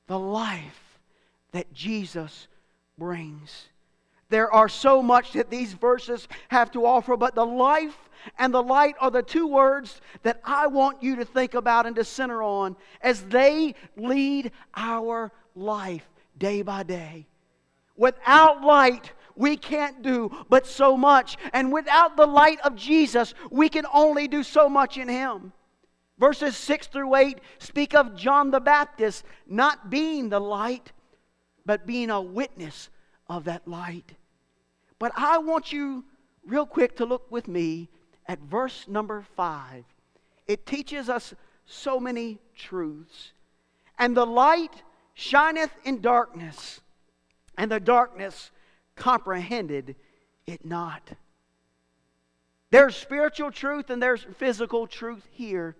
The 0.06 0.18
life 0.18 0.98
that 1.52 1.72
Jesus 1.72 2.48
brings. 2.98 3.66
There 4.28 4.52
are 4.52 4.68
so 4.68 5.02
much 5.02 5.32
that 5.32 5.50
these 5.50 5.72
verses 5.72 6.26
have 6.48 6.70
to 6.72 6.84
offer, 6.84 7.16
but 7.16 7.34
the 7.34 7.46
life 7.46 7.96
and 8.38 8.52
the 8.52 8.62
light 8.62 8.96
are 9.00 9.10
the 9.10 9.22
two 9.22 9.46
words 9.46 10.00
that 10.22 10.40
I 10.44 10.66
want 10.66 11.02
you 11.02 11.16
to 11.16 11.24
think 11.24 11.54
about 11.54 11.86
and 11.86 11.94
to 11.96 12.04
center 12.04 12.42
on 12.42 12.76
as 13.00 13.22
they 13.22 13.74
lead 13.96 14.50
our 14.74 15.30
life 15.54 16.08
day 16.38 16.62
by 16.62 16.82
day. 16.82 17.26
Without 17.96 18.62
light, 18.62 19.12
we 19.36 19.56
can't 19.56 20.02
do 20.02 20.30
but 20.48 20.66
so 20.66 20.96
much. 20.96 21.36
And 21.52 21.72
without 21.72 22.16
the 22.16 22.26
light 22.26 22.58
of 22.60 22.74
Jesus, 22.74 23.34
we 23.50 23.68
can 23.68 23.86
only 23.92 24.28
do 24.28 24.42
so 24.42 24.68
much 24.68 24.98
in 24.98 25.08
Him. 25.08 25.52
Verses 26.18 26.56
6 26.56 26.86
through 26.88 27.14
8 27.14 27.38
speak 27.58 27.94
of 27.94 28.16
John 28.16 28.50
the 28.50 28.60
Baptist 28.60 29.24
not 29.46 29.90
being 29.90 30.28
the 30.28 30.40
light, 30.40 30.92
but 31.64 31.86
being 31.86 32.10
a 32.10 32.20
witness 32.20 32.88
of 33.28 33.44
that 33.44 33.68
light. 33.68 34.12
But 34.98 35.12
I 35.16 35.38
want 35.38 35.72
you, 35.72 36.04
real 36.46 36.64
quick, 36.64 36.96
to 36.96 37.04
look 37.04 37.30
with 37.30 37.48
me 37.48 37.88
at 38.26 38.38
verse 38.38 38.86
number 38.88 39.24
5. 39.36 39.84
It 40.46 40.64
teaches 40.64 41.08
us 41.08 41.34
so 41.66 42.00
many 42.00 42.38
truths. 42.56 43.32
And 43.98 44.16
the 44.16 44.26
light 44.26 44.82
shineth 45.14 45.70
in 45.84 46.00
darkness, 46.00 46.80
and 47.58 47.70
the 47.70 47.80
darkness 47.80 48.50
comprehended 48.94 49.96
it 50.46 50.64
not. 50.64 51.10
There's 52.70 52.96
spiritual 52.96 53.50
truth 53.50 53.90
and 53.90 54.02
there's 54.02 54.26
physical 54.36 54.86
truth 54.86 55.26
here. 55.30 55.76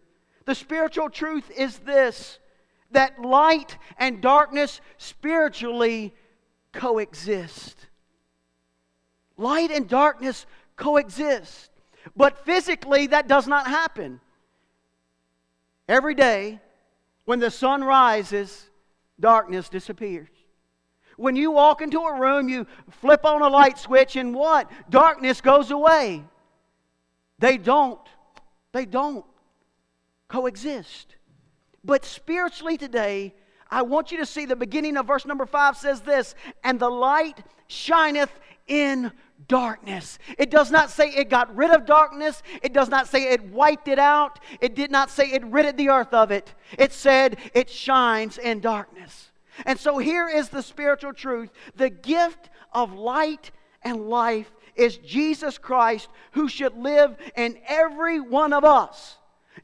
The 0.47 0.55
spiritual 0.55 1.11
truth 1.11 1.51
is 1.51 1.79
this 1.81 2.39
that 2.93 3.21
light 3.21 3.77
and 3.99 4.23
darkness 4.23 4.81
spiritually 4.97 6.15
coexist. 6.73 7.77
Light 9.37 9.73
and 9.73 9.89
darkness 9.89 10.47
coexist. 10.77 11.71
But 12.15 12.45
physically, 12.45 13.09
that 13.09 13.27
does 13.27 13.49
not 13.49 13.67
happen. 13.67 14.21
Every 15.89 16.15
day, 16.15 16.61
when 17.25 17.41
the 17.41 17.51
sun 17.51 17.83
rises, 17.83 18.71
darkness 19.19 19.69
disappears. 19.69 20.29
When 21.17 21.35
you 21.35 21.51
walk 21.51 21.83
into 21.83 21.99
a 22.01 22.21
room, 22.21 22.49
you 22.49 22.69
flip 23.01 23.25
on 23.25 23.43
a 23.43 23.49
light 23.49 23.79
switch, 23.79 24.15
and 24.15 24.33
what? 24.33 24.71
Darkness 24.89 25.41
goes 25.41 25.73
away. 25.73 26.23
They 27.41 27.59
don't. 27.59 28.01
They 28.73 28.87
don't 28.87 29.25
coexist. 30.29 31.17
But 31.85 32.05
spiritually 32.05 32.77
today, 32.77 33.35
I 33.71 33.83
want 33.83 34.13
you 34.13 34.19
to 34.19 34.27
see 34.27 34.45
the 34.45 34.57
beginning 34.57 34.97
of 34.97 35.07
verse 35.07 35.27
number 35.27 35.47
five 35.47 35.77
says 35.77 36.01
this, 36.01 36.35
and 36.63 36.79
the 36.79 36.89
light 36.89 37.43
shineth 37.69 38.31
in 38.67 39.13
darkness. 39.49 40.19
It 40.39 40.51
does 40.51 40.71
not 40.71 40.91
say 40.91 41.11
it 41.11 41.29
got 41.29 41.55
rid 41.55 41.71
of 41.71 41.87
darkness. 41.87 42.43
It 42.63 42.73
does 42.73 42.89
not 42.89 43.07
say 43.07 43.33
it 43.33 43.43
wiped 43.51 43.89
it 43.89 43.99
out. 43.99 44.41
It 44.61 44.75
did 44.75 44.91
not 44.91 45.11
say 45.11 45.31
it 45.31 45.45
ridded 45.45 45.77
the 45.77 45.91
earth 45.91 46.13
of 46.13 46.31
it. 46.31 46.55
It 46.79 46.93
said 46.93 47.39
it 47.55 47.71
shines 47.71 48.39
in 48.39 48.61
darkness. 48.61 49.31
And 49.65 49.79
so 49.79 49.99
here 49.99 50.29
is 50.29 50.49
the 50.49 50.63
spiritual 50.63 51.13
truth 51.13 51.51
the 51.77 51.91
gift 51.91 52.51
of 52.73 52.93
light 52.93 53.53
and 53.83 54.09
life 54.09 54.51
is 54.75 54.99
Jesus 54.99 55.59
Christ 55.59 56.09
who 56.33 56.49
should 56.49 56.77
live 56.77 57.17
in 57.37 57.59
every 57.67 58.21
one 58.21 58.53
of 58.53 58.65
us. 58.65 59.17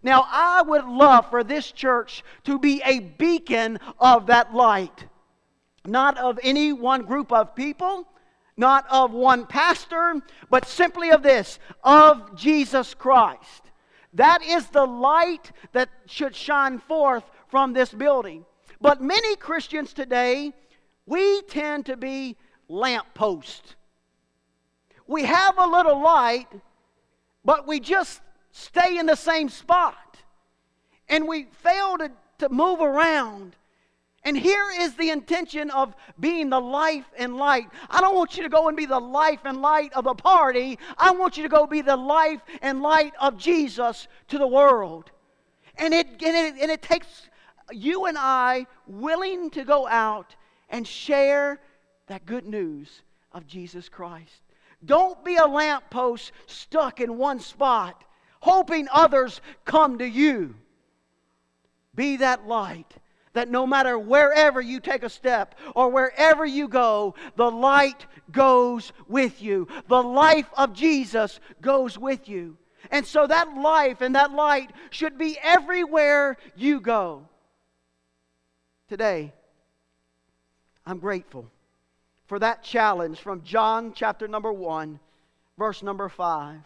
Now, 0.02 0.26
I 0.28 0.62
would 0.62 0.84
love 0.84 1.28
for 1.30 1.44
this 1.44 1.70
church 1.70 2.24
to 2.44 2.58
be 2.58 2.82
a 2.84 3.00
beacon 3.00 3.78
of 3.98 4.26
that 4.26 4.54
light, 4.54 5.06
not 5.84 6.16
of 6.18 6.38
any 6.42 6.72
one 6.72 7.02
group 7.02 7.32
of 7.32 7.54
people, 7.54 8.06
not 8.56 8.86
of 8.90 9.12
one 9.12 9.46
pastor, 9.46 10.20
but 10.50 10.66
simply 10.66 11.10
of 11.10 11.22
this 11.22 11.58
of 11.82 12.36
Jesus 12.36 12.94
Christ. 12.94 13.70
That 14.14 14.42
is 14.42 14.66
the 14.68 14.84
light 14.84 15.52
that 15.72 15.88
should 16.06 16.36
shine 16.36 16.78
forth 16.78 17.24
from 17.48 17.72
this 17.72 17.92
building. 17.92 18.44
But 18.80 19.00
many 19.00 19.36
Christians 19.36 19.92
today, 19.92 20.52
we 21.06 21.42
tend 21.42 21.86
to 21.86 21.96
be 21.96 22.36
lampposts. 22.68 23.76
We 25.06 25.24
have 25.24 25.58
a 25.58 25.66
little 25.66 26.00
light, 26.02 26.48
but 27.44 27.66
we 27.66 27.80
just 27.80 28.20
stay 28.52 28.98
in 28.98 29.06
the 29.06 29.16
same 29.16 29.48
spot. 29.48 29.96
And 31.08 31.26
we 31.26 31.44
fail 31.62 31.98
to, 31.98 32.10
to 32.38 32.48
move 32.48 32.80
around. 32.80 33.56
And 34.24 34.38
here 34.38 34.66
is 34.78 34.94
the 34.94 35.10
intention 35.10 35.70
of 35.70 35.94
being 36.20 36.48
the 36.48 36.60
life 36.60 37.06
and 37.18 37.36
light. 37.36 37.68
I 37.90 38.00
don't 38.00 38.14
want 38.14 38.36
you 38.36 38.44
to 38.44 38.48
go 38.48 38.68
and 38.68 38.76
be 38.76 38.86
the 38.86 39.00
life 39.00 39.40
and 39.44 39.60
light 39.60 39.92
of 39.94 40.06
a 40.06 40.14
party. 40.14 40.78
I 40.96 41.10
want 41.10 41.36
you 41.36 41.42
to 41.42 41.48
go 41.48 41.66
be 41.66 41.82
the 41.82 41.96
life 41.96 42.40
and 42.62 42.82
light 42.82 43.14
of 43.20 43.36
Jesus 43.36 44.06
to 44.28 44.38
the 44.38 44.46
world. 44.46 45.10
And 45.76 45.92
it, 45.92 46.06
and 46.06 46.20
it, 46.20 46.54
and 46.62 46.70
it 46.70 46.82
takes 46.82 47.28
you 47.72 48.06
and 48.06 48.16
I 48.18 48.66
willing 48.86 49.50
to 49.50 49.64
go 49.64 49.88
out 49.88 50.36
and 50.68 50.86
share 50.86 51.60
that 52.06 52.26
good 52.26 52.46
news 52.46 53.02
of 53.32 53.46
Jesus 53.46 53.88
Christ. 53.88 54.42
Don't 54.84 55.24
be 55.24 55.36
a 55.36 55.46
lamppost 55.46 56.32
stuck 56.46 57.00
in 57.00 57.16
one 57.16 57.40
spot, 57.40 58.04
hoping 58.42 58.88
others 58.90 59.40
come 59.64 59.98
to 59.98 60.04
you. 60.04 60.54
Be 61.94 62.16
that 62.16 62.46
light 62.46 62.92
that 63.34 63.48
no 63.48 63.66
matter 63.66 63.96
wherever 63.96 64.60
you 64.60 64.80
take 64.80 65.04
a 65.04 65.08
step 65.08 65.54
or 65.76 65.88
wherever 65.88 66.44
you 66.44 66.66
go, 66.66 67.14
the 67.36 67.50
light 67.50 68.04
goes 68.32 68.92
with 69.08 69.40
you. 69.40 69.68
The 69.86 70.02
life 70.02 70.48
of 70.56 70.74
Jesus 70.74 71.38
goes 71.60 71.96
with 71.96 72.28
you. 72.28 72.56
And 72.90 73.06
so 73.06 73.28
that 73.28 73.56
life 73.56 74.00
and 74.00 74.16
that 74.16 74.32
light 74.32 74.72
should 74.90 75.16
be 75.16 75.38
everywhere 75.40 76.36
you 76.56 76.80
go 76.80 77.28
today, 78.88 79.32
I'm 80.84 80.98
grateful 80.98 81.48
for 82.26 82.40
that 82.40 82.64
challenge 82.64 83.20
from 83.20 83.44
John 83.44 83.92
chapter 83.94 84.26
number 84.26 84.52
1, 84.52 84.98
verse 85.56 85.80
number 85.82 86.08
5. 86.08 86.58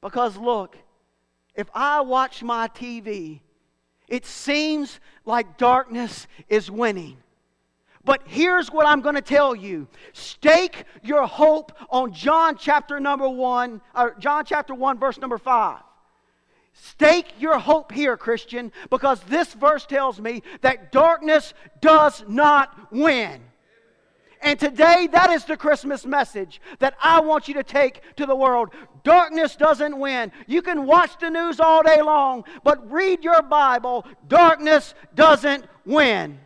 Because 0.00 0.36
look, 0.36 0.76
if 1.54 1.68
I 1.74 2.00
watch 2.00 2.42
my 2.42 2.68
TV, 2.68 3.40
it 4.08 4.26
seems 4.26 5.00
like 5.24 5.56
darkness 5.56 6.26
is 6.48 6.70
winning. 6.70 7.16
But 8.04 8.22
here's 8.26 8.70
what 8.70 8.86
I'm 8.86 9.00
going 9.00 9.14
to 9.14 9.22
tell 9.22 9.54
you. 9.54 9.88
Stake 10.12 10.84
your 11.02 11.26
hope 11.26 11.72
on 11.88 12.12
John 12.12 12.56
chapter 12.58 13.00
number 13.00 13.28
1, 13.28 13.80
or 13.94 14.14
John 14.18 14.44
chapter 14.44 14.74
1 14.74 14.98
verse 14.98 15.18
number 15.18 15.38
5. 15.38 15.80
Stake 16.74 17.34
your 17.38 17.58
hope 17.58 17.92
here, 17.92 18.16
Christian, 18.16 18.72
because 18.90 19.20
this 19.22 19.54
verse 19.54 19.86
tells 19.86 20.20
me 20.20 20.42
that 20.60 20.90
darkness 20.92 21.54
does 21.80 22.24
not 22.28 22.92
win. 22.92 23.40
And 24.44 24.60
today, 24.60 25.08
that 25.10 25.30
is 25.30 25.46
the 25.46 25.56
Christmas 25.56 26.04
message 26.04 26.60
that 26.78 26.94
I 27.02 27.20
want 27.20 27.48
you 27.48 27.54
to 27.54 27.62
take 27.62 28.02
to 28.16 28.26
the 28.26 28.36
world. 28.36 28.68
Darkness 29.02 29.56
doesn't 29.56 29.98
win. 29.98 30.32
You 30.46 30.60
can 30.60 30.84
watch 30.84 31.18
the 31.18 31.30
news 31.30 31.60
all 31.60 31.82
day 31.82 32.02
long, 32.02 32.44
but 32.62 32.92
read 32.92 33.24
your 33.24 33.40
Bible. 33.40 34.06
Darkness 34.28 34.94
doesn't 35.14 35.64
win. 35.86 36.38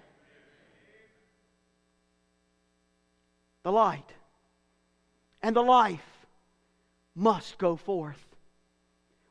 The 3.65 3.73
light 3.73 4.13
and 5.43 5.57
the 5.57 5.63
life 5.63 6.27
must 7.17 7.59
go 7.59 7.75
forth. 7.75 8.25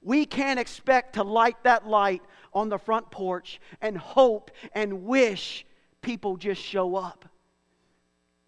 We 0.02 0.26
can't 0.26 0.60
expect 0.60 1.14
to 1.14 1.24
light 1.24 1.56
that 1.64 1.88
light 1.88 2.22
on 2.54 2.68
the 2.68 2.78
front 2.78 3.12
porch 3.12 3.62
and 3.80 3.98
hope 3.98 4.52
and 4.74 5.06
wish 5.06 5.66
people 6.02 6.36
just 6.36 6.62
show 6.62 6.98
up 6.98 7.24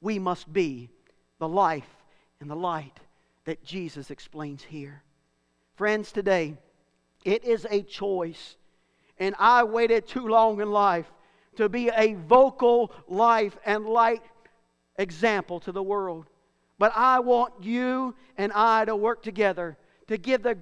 we 0.02 0.20
must 0.20 0.52
be 0.52 0.90
the 1.40 1.48
life 1.48 1.90
and 2.40 2.50
the 2.50 2.56
light 2.56 3.00
that 3.46 3.64
Jesus 3.64 4.12
explains 4.12 4.64
here. 4.64 5.04
Friends, 5.76 6.12
today, 6.12 6.58
it 7.26 7.44
is 7.44 7.66
a 7.70 7.82
choice. 7.82 8.56
And 9.18 9.36
I 9.40 9.64
waited 9.64 10.08
too 10.08 10.28
long 10.28 10.62
in 10.62 10.72
life 10.72 11.12
to 11.58 11.68
be 11.68 11.90
a 11.90 12.14
vocal 12.14 12.94
life 13.08 13.58
and 13.66 13.86
light 13.86 14.24
example 14.98 15.60
to 15.62 15.72
the 15.72 15.84
world. 15.84 16.26
But 16.78 16.94
I 16.96 17.20
want 17.20 17.54
you 17.62 18.16
and 18.38 18.52
I 18.54 18.86
to 18.86 18.96
work 18.96 19.22
together 19.22 19.78
to 20.08 20.18
give 20.18 20.42
the, 20.42 20.58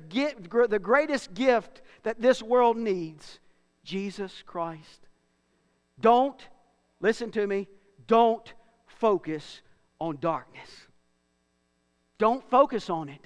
the 0.69 0.79
greatest 0.79 1.33
gift 1.33 1.81
that 2.03 2.21
this 2.21 2.43
world 2.43 2.75
needs 2.75 3.39
Jesus 3.83 4.43
Christ. 4.45 5.07
Don't, 6.01 6.39
listen 6.99 7.31
to 7.31 7.47
me, 7.47 7.67
don't 8.07 8.53
focus 8.99 9.61
on 9.99 10.17
darkness. 10.19 10.69
Don't 12.17 12.47
focus 12.49 12.89
on 12.89 13.09
it. 13.09 13.21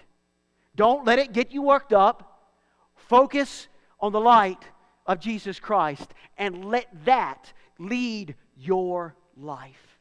Don't 0.75 1.05
let 1.05 1.19
it 1.19 1.33
get 1.33 1.51
you 1.51 1.61
worked 1.61 1.93
up. 1.93 2.49
Focus 2.95 3.67
on 3.99 4.11
the 4.11 4.19
light 4.19 4.63
of 5.05 5.19
Jesus 5.19 5.59
Christ 5.59 6.13
and 6.37 6.65
let 6.65 6.87
that 7.05 7.53
lead 7.77 8.35
your 8.57 9.15
life. 9.37 9.97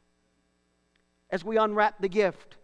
As 1.31 1.45
we 1.45 1.57
unwrap 1.57 2.01
the 2.01 2.09
gift, 2.09 2.57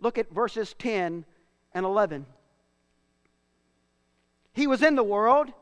look 0.00 0.18
at 0.18 0.30
verses 0.30 0.74
10 0.78 1.24
and 1.72 1.86
11. 1.86 2.26
He 4.52 4.66
was 4.66 4.82
in 4.82 4.94
the 4.94 5.02
world, 5.02 5.52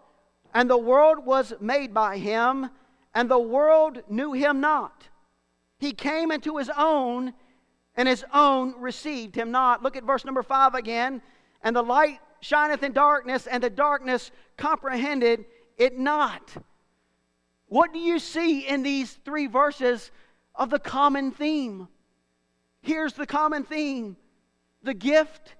and 0.52 0.68
the 0.68 0.78
world 0.78 1.24
was 1.24 1.54
made 1.60 1.94
by 1.94 2.18
him, 2.18 2.70
and 3.14 3.30
the 3.30 3.38
world 3.38 4.02
knew 4.08 4.32
him 4.32 4.60
not. 4.60 5.08
He 5.82 5.90
came 5.90 6.30
into 6.30 6.58
his 6.58 6.70
own, 6.78 7.34
and 7.96 8.06
his 8.06 8.24
own 8.32 8.80
received 8.80 9.34
him 9.34 9.50
not. 9.50 9.82
Look 9.82 9.96
at 9.96 10.04
verse 10.04 10.24
number 10.24 10.44
five 10.44 10.76
again. 10.76 11.20
And 11.60 11.74
the 11.74 11.82
light 11.82 12.20
shineth 12.40 12.84
in 12.84 12.92
darkness, 12.92 13.48
and 13.48 13.60
the 13.60 13.68
darkness 13.68 14.30
comprehended 14.56 15.44
it 15.76 15.98
not. 15.98 16.54
What 17.66 17.92
do 17.92 17.98
you 17.98 18.20
see 18.20 18.60
in 18.60 18.84
these 18.84 19.14
three 19.24 19.48
verses 19.48 20.12
of 20.54 20.70
the 20.70 20.78
common 20.78 21.32
theme? 21.32 21.88
Here's 22.82 23.14
the 23.14 23.26
common 23.26 23.64
theme 23.64 24.16
the 24.84 24.94
gift 24.94 25.56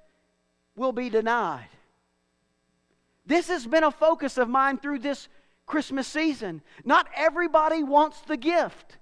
will 0.77 0.93
be 0.93 1.11
denied. 1.11 1.69
This 3.27 3.49
has 3.49 3.67
been 3.67 3.83
a 3.83 3.91
focus 3.91 4.39
of 4.39 4.49
mine 4.49 4.79
through 4.79 5.01
this 5.01 5.27
Christmas 5.67 6.07
season. 6.07 6.63
Not 6.85 7.09
everybody 7.17 7.83
wants 7.83 8.21
the 8.21 8.37
gift. 8.37 8.99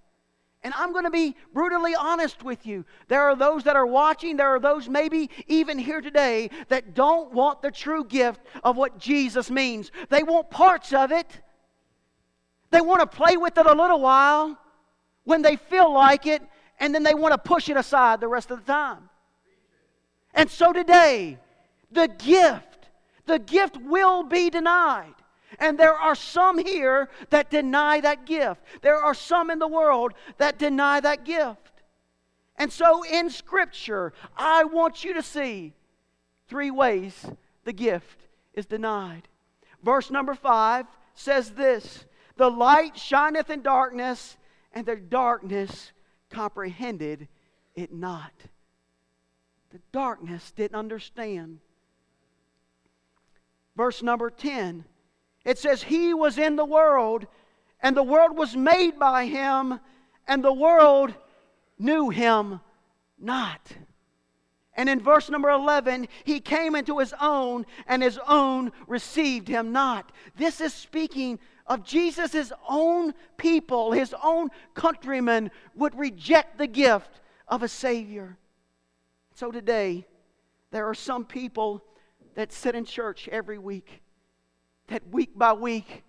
And 0.63 0.75
I'm 0.77 0.93
going 0.93 1.05
to 1.05 1.11
be 1.11 1.37
brutally 1.55 1.95
honest 1.95 2.43
with 2.43 2.67
you. 2.67 2.85
There 3.09 3.23
are 3.23 3.35
those 3.35 3.65
that 3.65 3.77
are 3.77 3.87
watching, 3.87 4.37
there 4.37 4.55
are 4.55 4.61
those 4.61 4.89
maybe 4.89 5.31
even 5.47 5.79
here 5.79 6.03
today 6.03 6.51
that 6.69 6.95
don't 6.95 7.33
want 7.33 7.63
the 7.63 7.71
true 7.71 8.05
gift 8.05 8.41
of 8.63 8.77
what 8.77 8.99
Jesus 8.99 9.51
means. 9.51 9.91
They 10.11 10.23
want 10.23 10.51
parts 10.51 10.93
of 10.93 11.13
it, 11.13 11.41
they 12.71 12.81
want 12.81 13.01
to 13.01 13.07
play 13.07 13.37
with 13.37 13.57
it 13.57 13.67
a 13.67 13.73
little 13.73 14.01
while 14.01 14.59
when 15.25 15.43
they 15.43 15.57
feel 15.57 15.93
like 15.93 16.27
it, 16.27 16.43
and 16.79 16.95
then 16.95 17.03
they 17.03 17.15
want 17.15 17.33
to 17.33 17.39
push 17.39 17.69
it 17.69 17.77
aside 17.77 18.21
the 18.21 18.29
rest 18.29 18.51
of 18.51 18.65
the 18.65 18.73
time. 18.73 19.09
And 20.35 20.51
so 20.51 20.73
today, 20.73 21.39
the 21.91 22.09
gift, 22.09 22.91
the 23.27 23.39
gift 23.39 23.77
will 23.79 24.23
be 24.23 24.51
denied. 24.51 25.15
And 25.59 25.79
there 25.79 25.95
are 25.95 26.15
some 26.15 26.59
here 26.59 27.09
that 27.31 27.51
deny 27.51 28.01
that 28.01 28.27
gift. 28.27 28.63
There 28.83 28.97
are 28.97 29.15
some 29.15 29.51
in 29.51 29.59
the 29.59 29.69
world 29.69 30.13
that 30.39 30.59
deny 30.59 31.01
that 31.01 31.25
gift. 31.25 31.71
And 32.57 32.73
so 32.73 33.03
in 33.05 33.31
Scripture, 33.31 34.13
I 34.37 34.65
want 34.65 35.03
you 35.03 35.15
to 35.15 35.23
see 35.23 35.73
three 36.47 36.71
ways 36.71 37.27
the 37.65 37.73
gift 37.73 38.29
is 38.55 38.67
denied. 38.67 39.29
Verse 39.83 40.11
number 40.11 40.35
five 40.35 40.87
says 41.15 41.51
this 41.51 42.05
The 42.37 42.51
light 42.51 42.99
shineth 42.99 43.51
in 43.51 43.63
darkness, 43.63 44.37
and 44.73 44.87
the 44.87 44.97
darkness 44.97 45.93
comprehended 46.31 47.29
it 47.75 47.93
not. 47.93 48.33
The 49.71 49.81
darkness 49.93 50.53
didn't 50.53 50.77
understand. 50.77 51.61
Verse 53.77 54.03
number 54.03 54.31
10 54.31 54.85
it 55.45 55.59
says, 55.59 55.83
He 55.83 56.15
was 56.15 56.39
in 56.39 56.57
the 56.57 56.65
world, 56.65 57.27
and 57.81 57.97
the 57.97 58.03
world 58.03 58.37
was 58.37 58.57
made 58.57 58.99
by 58.99 59.27
him, 59.27 59.81
and 60.29 60.45
the 60.45 60.53
world 60.53 61.15
knew 61.79 62.11
him 62.11 62.61
not. 63.19 63.73
And 64.75 64.89
in 64.89 65.01
verse 65.01 65.29
number 65.29 65.51
11, 65.51 66.09
he 66.25 66.41
came 66.41 66.75
into 66.75 66.99
his 66.99 67.13
own, 67.21 67.67
and 67.87 68.03
his 68.03 68.19
own 68.29 68.73
received 68.87 69.49
him 69.49 69.73
not. 69.73 70.13
This 70.37 70.61
is 70.61 70.73
speaking 70.73 71.39
of 71.67 71.85
Jesus' 71.85 72.53
own 72.69 73.15
people, 73.37 73.93
his 73.93 74.15
own 74.23 74.49
countrymen 74.75 75.51
would 75.75 75.99
reject 75.99 76.59
the 76.59 76.67
gift 76.67 77.21
of 77.47 77.63
a 77.63 77.69
Savior. 77.69 78.37
So 79.35 79.51
today, 79.51 80.07
there 80.71 80.89
are 80.89 80.95
some 80.95 81.25
people 81.25 81.85
that 82.35 82.53
sit 82.53 82.75
in 82.75 82.85
church 82.85 83.29
every 83.29 83.59
week 83.59 84.03
that 84.91 85.09
week 85.09 85.31
by 85.37 85.53
week 85.53 86.03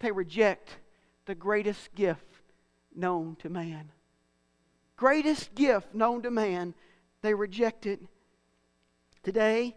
they 0.00 0.12
reject 0.12 0.76
the 1.24 1.34
greatest 1.34 1.94
gift 1.94 2.26
known 2.94 3.36
to 3.36 3.48
man. 3.48 3.90
Greatest 4.96 5.54
gift 5.54 5.94
known 5.94 6.22
to 6.22 6.30
man, 6.30 6.74
they 7.22 7.32
reject 7.34 7.86
it. 7.86 8.00
Today, 9.22 9.76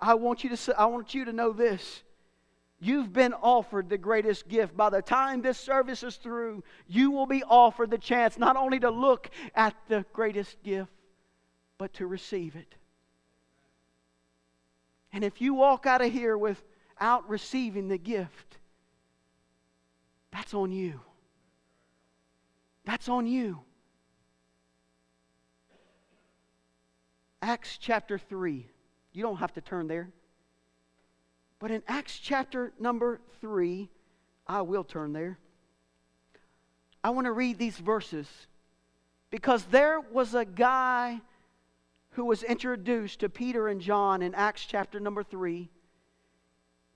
I 0.00 0.14
want 0.14 0.44
you 0.44 0.54
to 0.54 0.74
I 0.78 0.86
want 0.86 1.14
you 1.14 1.24
to 1.24 1.32
know 1.32 1.52
this. 1.52 2.02
You've 2.78 3.12
been 3.12 3.32
offered 3.32 3.88
the 3.88 3.96
greatest 3.96 4.48
gift. 4.48 4.76
By 4.76 4.90
the 4.90 5.00
time 5.00 5.40
this 5.40 5.58
service 5.58 6.02
is 6.02 6.16
through, 6.16 6.62
you 6.86 7.10
will 7.10 7.26
be 7.26 7.42
offered 7.42 7.90
the 7.90 7.98
chance 7.98 8.36
not 8.36 8.56
only 8.56 8.78
to 8.80 8.90
look 8.90 9.30
at 9.54 9.74
the 9.88 10.04
greatest 10.12 10.62
gift, 10.62 10.92
but 11.78 11.94
to 11.94 12.06
receive 12.06 12.54
it. 12.54 12.74
And 15.12 15.24
if 15.24 15.40
you 15.40 15.54
walk 15.54 15.86
out 15.86 16.02
of 16.02 16.12
here 16.12 16.36
with 16.36 16.62
out 17.00 17.28
receiving 17.28 17.88
the 17.88 17.98
gift, 17.98 18.58
that's 20.30 20.54
on 20.54 20.70
you. 20.72 21.00
That's 22.84 23.08
on 23.08 23.26
you. 23.26 23.60
Acts 27.42 27.78
chapter 27.78 28.18
3. 28.18 28.66
You 29.12 29.22
don't 29.22 29.36
have 29.36 29.52
to 29.54 29.60
turn 29.60 29.86
there. 29.86 30.10
But 31.58 31.70
in 31.70 31.82
Acts 31.88 32.18
chapter 32.18 32.72
number 32.78 33.20
3, 33.40 33.88
I 34.46 34.62
will 34.62 34.84
turn 34.84 35.12
there. 35.12 35.38
I 37.02 37.10
want 37.10 37.26
to 37.26 37.32
read 37.32 37.58
these 37.58 37.78
verses 37.78 38.28
because 39.30 39.64
there 39.64 40.00
was 40.00 40.34
a 40.34 40.44
guy 40.44 41.20
who 42.10 42.24
was 42.24 42.42
introduced 42.42 43.20
to 43.20 43.28
Peter 43.28 43.68
and 43.68 43.80
John 43.80 44.22
in 44.22 44.34
Acts 44.34 44.64
chapter 44.64 44.98
number 44.98 45.22
3. 45.22 45.70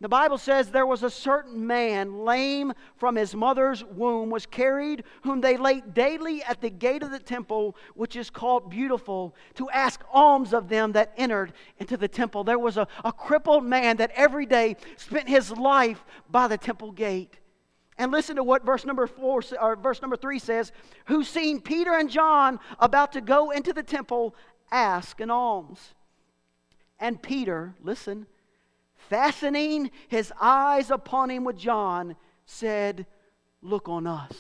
The 0.03 0.09
Bible 0.09 0.39
says 0.39 0.71
there 0.71 0.87
was 0.87 1.03
a 1.03 1.11
certain 1.11 1.67
man, 1.67 2.25
lame 2.25 2.73
from 2.97 3.17
his 3.17 3.35
mother's 3.35 3.85
womb, 3.85 4.31
was 4.31 4.47
carried, 4.47 5.05
whom 5.23 5.43
they 5.43 5.59
laid 5.59 5.93
daily 5.93 6.43
at 6.43 6.63
the 6.63 6.71
gate 6.71 7.03
of 7.03 7.11
the 7.11 7.19
temple, 7.19 7.77
which 7.95 8.17
is 8.17 8.31
called 8.31 8.71
Beautiful, 8.71 9.35
to 9.57 9.69
ask 9.69 10.03
alms 10.11 10.55
of 10.55 10.71
them 10.71 10.93
that 10.93 11.13
entered 11.19 11.53
into 11.77 11.99
the 11.99 12.09
temple. 12.09 12.45
There 12.45 12.59
was 12.59 12.79
a, 12.79 12.89
a 13.05 13.13
crippled 13.13 13.65
man 13.65 13.99
that 13.99 14.11
every 14.15 14.47
day 14.47 14.77
spent 14.97 15.29
his 15.29 15.51
life 15.51 16.03
by 16.31 16.49
the 16.49 16.57
temple 16.57 16.93
gate. 16.93 17.39
And 17.99 18.11
listen 18.11 18.37
to 18.37 18.43
what 18.43 18.65
verse 18.65 18.87
number 18.87 19.07
four 19.07 19.43
or 19.61 19.77
verse 19.77 20.01
number 20.01 20.17
three 20.17 20.39
says, 20.39 20.73
who 21.05 21.23
seen 21.23 21.61
Peter 21.61 21.93
and 21.93 22.09
John 22.09 22.59
about 22.79 23.13
to 23.13 23.21
go 23.21 23.51
into 23.51 23.75
the 23.75 23.83
temple, 23.83 24.35
ask 24.73 25.21
an 25.21 25.31
alms. 25.31 25.93
And 26.99 27.23
Peter, 27.23 27.75
listen, 27.83 28.27
fastening 29.09 29.91
his 30.09 30.33
eyes 30.41 30.91
upon 30.91 31.31
him 31.31 31.45
with 31.45 31.57
John, 31.57 32.17
said, 32.45 33.07
Look 33.63 33.89
on 33.89 34.07
us. 34.07 34.33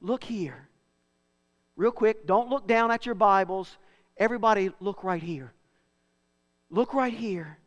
Look 0.00 0.24
here. 0.24 0.68
Real 1.76 1.90
quick, 1.92 2.26
don't 2.26 2.48
look 2.48 2.66
down 2.66 2.90
at 2.90 3.06
your 3.06 3.14
Bibles. 3.14 3.76
Everybody, 4.16 4.70
look 4.80 5.04
right 5.04 5.22
here. 5.22 5.52
Look 6.70 6.94
right 6.94 7.12
here. 7.12 7.58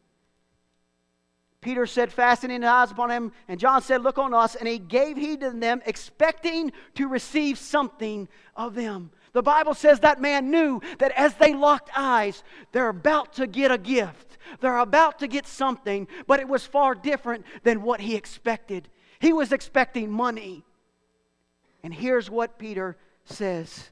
Peter 1.61 1.85
said, 1.85 2.11
fastening 2.11 2.61
his 2.61 2.69
eyes 2.69 2.91
upon 2.91 3.11
him, 3.11 3.31
and 3.47 3.59
John 3.59 3.83
said, 3.83 4.01
Look 4.01 4.17
on 4.17 4.33
us. 4.33 4.55
And 4.55 4.67
he 4.67 4.79
gave 4.79 5.15
heed 5.15 5.41
to 5.41 5.51
them, 5.51 5.81
expecting 5.85 6.71
to 6.95 7.07
receive 7.07 7.57
something 7.59 8.27
of 8.55 8.73
them. 8.73 9.11
The 9.33 9.41
Bible 9.41 9.73
says 9.73 10.01
that 10.01 10.21
man 10.21 10.51
knew 10.51 10.81
that 10.99 11.11
as 11.11 11.33
they 11.35 11.53
locked 11.53 11.89
eyes, 11.95 12.43
they're 12.71 12.89
about 12.89 13.33
to 13.33 13.47
get 13.47 13.71
a 13.71 13.77
gift. 13.77 14.37
They're 14.59 14.79
about 14.79 15.19
to 15.19 15.27
get 15.27 15.47
something, 15.47 16.07
but 16.27 16.39
it 16.39 16.47
was 16.47 16.65
far 16.65 16.95
different 16.95 17.45
than 17.63 17.83
what 17.83 18.01
he 18.01 18.15
expected. 18.15 18.89
He 19.19 19.31
was 19.31 19.51
expecting 19.51 20.11
money. 20.11 20.63
And 21.83 21.93
here's 21.93 22.29
what 22.29 22.59
Peter 22.59 22.97
says 23.23 23.89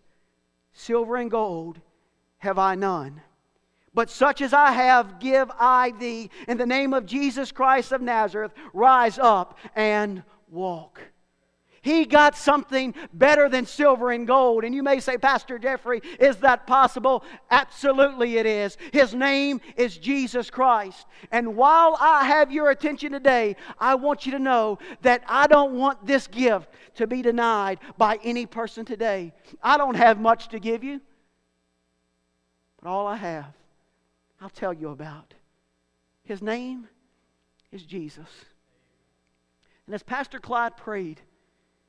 Silver 0.73 1.15
and 1.15 1.31
gold 1.31 1.79
have 2.39 2.59
I 2.59 2.75
none 2.75 3.21
but 3.93 4.09
such 4.09 4.41
as 4.41 4.53
I 4.53 4.71
have, 4.71 5.19
give 5.19 5.51
I 5.59 5.91
thee. 5.99 6.29
In 6.47 6.57
the 6.57 6.65
name 6.65 6.93
of 6.93 7.05
Jesus 7.05 7.51
Christ 7.51 7.91
of 7.91 8.01
Nazareth, 8.01 8.53
rise 8.73 9.17
up 9.17 9.57
and 9.75 10.23
walk. 10.49 11.01
He 11.81 12.05
got 12.05 12.35
something 12.35 12.93
better 13.13 13.49
than 13.49 13.65
silver 13.65 14.11
and 14.11 14.27
gold. 14.27 14.63
And 14.63 14.73
you 14.73 14.83
may 14.83 14.99
say, 14.99 15.17
Pastor 15.17 15.57
Jeffrey, 15.57 16.01
is 16.19 16.37
that 16.37 16.67
possible? 16.67 17.23
Absolutely 17.49 18.37
it 18.37 18.45
is. 18.45 18.77
His 18.91 19.13
name 19.13 19.61
is 19.75 19.97
Jesus 19.97 20.49
Christ. 20.49 21.05
And 21.31 21.55
while 21.55 21.97
I 21.99 22.25
have 22.25 22.51
your 22.51 22.69
attention 22.69 23.11
today, 23.11 23.55
I 23.79 23.95
want 23.95 24.25
you 24.25 24.31
to 24.33 24.39
know 24.39 24.79
that 25.01 25.23
I 25.27 25.47
don't 25.47 25.73
want 25.73 26.05
this 26.05 26.27
gift 26.27 26.69
to 26.95 27.07
be 27.07 27.21
denied 27.21 27.79
by 27.97 28.19
any 28.23 28.45
person 28.45 28.85
today. 28.85 29.33
I 29.61 29.77
don't 29.77 29.95
have 29.95 30.19
much 30.19 30.49
to 30.49 30.59
give 30.59 30.83
you, 30.83 31.01
but 32.81 32.89
all 32.89 33.07
I 33.07 33.15
have 33.15 33.53
I'll 34.41 34.49
tell 34.49 34.73
you 34.73 34.89
about. 34.89 35.33
His 36.23 36.41
name 36.41 36.87
is 37.71 37.83
Jesus. 37.83 38.27
And 39.85 39.93
as 39.93 40.03
Pastor 40.03 40.39
Clyde 40.39 40.77
prayed, 40.77 41.19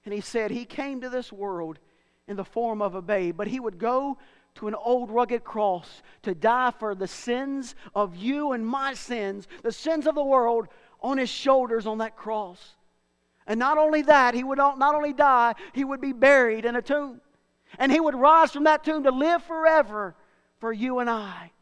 and 0.05 0.15
he 0.15 0.21
said 0.21 0.51
he 0.51 0.65
came 0.65 1.01
to 1.01 1.11
this 1.11 1.33
world 1.33 1.79
in 2.27 2.37
the 2.37 2.45
form 2.45 2.81
of 2.81 2.95
a 2.95 3.03
babe, 3.03 3.37
but 3.37 3.49
he 3.49 3.61
would 3.61 3.79
go 3.79 4.17
to 4.57 4.69
an 4.69 4.75
old 4.75 5.11
rugged 5.11 5.45
cross 5.45 6.03
to 6.23 6.35
die 6.35 6.73
for 6.79 6.95
the 6.95 7.07
sins 7.07 7.75
of 7.95 8.17
you 8.17 8.53
and 8.53 8.67
my 8.67 8.95
sins, 8.95 9.47
the 9.63 9.73
sins 9.73 10.07
of 10.07 10.15
the 10.15 10.25
world, 10.25 10.69
on 11.01 11.19
his 11.19 11.31
shoulders 11.31 11.87
on 11.87 11.99
that 11.99 12.17
cross. 12.17 12.77
And 13.47 13.59
not 13.59 13.79
only 13.79 14.03
that, 14.03 14.35
he 14.35 14.45
would 14.45 14.59
not 14.59 14.95
only 14.95 15.13
die, 15.13 15.55
he 15.73 15.85
would 15.85 16.01
be 16.01 16.13
buried 16.13 16.65
in 16.65 16.77
a 16.77 16.83
tomb. 16.83 17.21
And 17.79 17.91
he 17.91 18.01
would 18.01 18.15
rise 18.15 18.53
from 18.53 18.65
that 18.65 18.85
tomb 18.85 19.05
to 19.05 19.11
live 19.11 19.43
forever 19.43 20.15
for 20.59 20.73
you 20.73 20.99
and 20.99 21.09
I. 21.09 21.53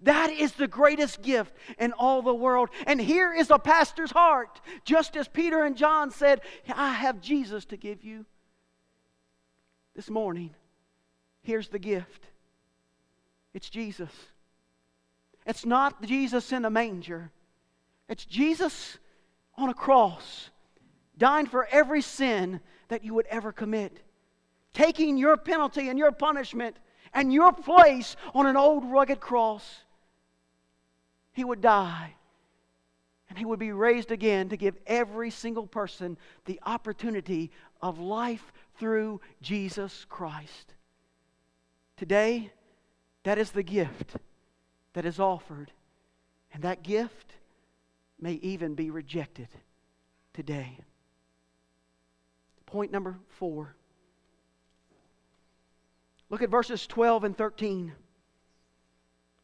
That 0.00 0.30
is 0.30 0.52
the 0.52 0.68
greatest 0.68 1.22
gift 1.22 1.54
in 1.78 1.92
all 1.92 2.20
the 2.22 2.34
world. 2.34 2.68
And 2.86 3.00
here 3.00 3.32
is 3.32 3.50
a 3.50 3.58
pastor's 3.58 4.10
heart. 4.10 4.60
Just 4.84 5.16
as 5.16 5.26
Peter 5.26 5.64
and 5.64 5.76
John 5.76 6.10
said, 6.10 6.42
I 6.74 6.92
have 6.92 7.20
Jesus 7.20 7.64
to 7.66 7.76
give 7.76 8.04
you. 8.04 8.26
This 9.94 10.10
morning, 10.10 10.54
here's 11.42 11.68
the 11.68 11.78
gift 11.78 12.26
it's 13.54 13.70
Jesus. 13.70 14.10
It's 15.46 15.64
not 15.64 16.02
Jesus 16.02 16.52
in 16.52 16.64
a 16.64 16.70
manger, 16.70 17.30
it's 18.08 18.26
Jesus 18.26 18.98
on 19.56 19.70
a 19.70 19.74
cross, 19.74 20.50
dying 21.16 21.46
for 21.46 21.66
every 21.70 22.02
sin 22.02 22.60
that 22.88 23.02
you 23.02 23.14
would 23.14 23.26
ever 23.26 23.52
commit, 23.52 24.02
taking 24.74 25.16
your 25.16 25.38
penalty 25.38 25.88
and 25.88 25.98
your 25.98 26.12
punishment 26.12 26.76
and 27.14 27.32
your 27.32 27.52
place 27.52 28.16
on 28.34 28.46
an 28.46 28.56
old 28.56 28.84
rugged 28.84 29.20
cross 29.20 29.85
he 31.36 31.44
would 31.44 31.60
die 31.60 32.14
and 33.28 33.36
he 33.36 33.44
would 33.44 33.58
be 33.58 33.70
raised 33.70 34.10
again 34.10 34.48
to 34.48 34.56
give 34.56 34.74
every 34.86 35.30
single 35.30 35.66
person 35.66 36.16
the 36.46 36.58
opportunity 36.64 37.50
of 37.82 37.98
life 37.98 38.54
through 38.78 39.20
Jesus 39.42 40.06
Christ. 40.08 40.72
Today, 41.98 42.50
that 43.24 43.36
is 43.36 43.50
the 43.50 43.62
gift 43.62 44.16
that 44.94 45.04
is 45.04 45.20
offered, 45.20 45.70
and 46.54 46.62
that 46.62 46.82
gift 46.82 47.34
may 48.18 48.34
even 48.34 48.74
be 48.74 48.88
rejected 48.88 49.48
today. 50.32 50.78
Point 52.64 52.92
number 52.92 53.18
four. 53.28 53.76
Look 56.30 56.40
at 56.40 56.48
verses 56.48 56.86
12 56.86 57.24
and 57.24 57.36
13. 57.36 57.92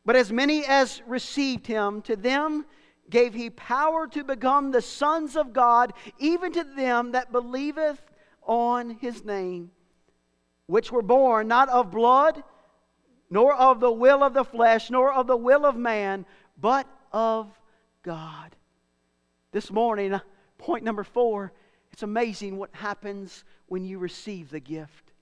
But 0.04 0.16
as 0.16 0.32
many 0.32 0.64
as 0.64 1.00
received 1.06 1.66
him, 1.66 2.02
to 2.02 2.16
them 2.16 2.66
gave 3.08 3.34
he 3.34 3.50
power 3.50 4.06
to 4.08 4.24
become 4.24 4.70
the 4.70 4.82
sons 4.82 5.36
of 5.36 5.52
God, 5.52 5.92
even 6.18 6.52
to 6.52 6.64
them 6.64 7.12
that 7.12 7.30
believeth 7.30 8.00
on 8.42 8.90
his 8.90 9.24
name, 9.24 9.70
which 10.66 10.90
were 10.90 11.02
born 11.02 11.46
not 11.46 11.68
of 11.68 11.90
blood, 11.90 12.42
nor 13.30 13.54
of 13.54 13.80
the 13.80 13.92
will 13.92 14.22
of 14.22 14.34
the 14.34 14.44
flesh, 14.44 14.90
nor 14.90 15.12
of 15.12 15.26
the 15.26 15.36
will 15.36 15.64
of 15.64 15.76
man, 15.76 16.26
but 16.60 16.86
of 17.12 17.48
God. 18.02 18.56
This 19.52 19.70
morning, 19.70 20.20
point 20.58 20.84
number 20.84 21.04
four, 21.04 21.52
it's 21.92 22.02
amazing 22.02 22.56
what 22.56 22.74
happens 22.74 23.44
when 23.66 23.84
you 23.84 23.98
receive 23.98 24.50
the 24.50 24.60
gift. 24.60 25.12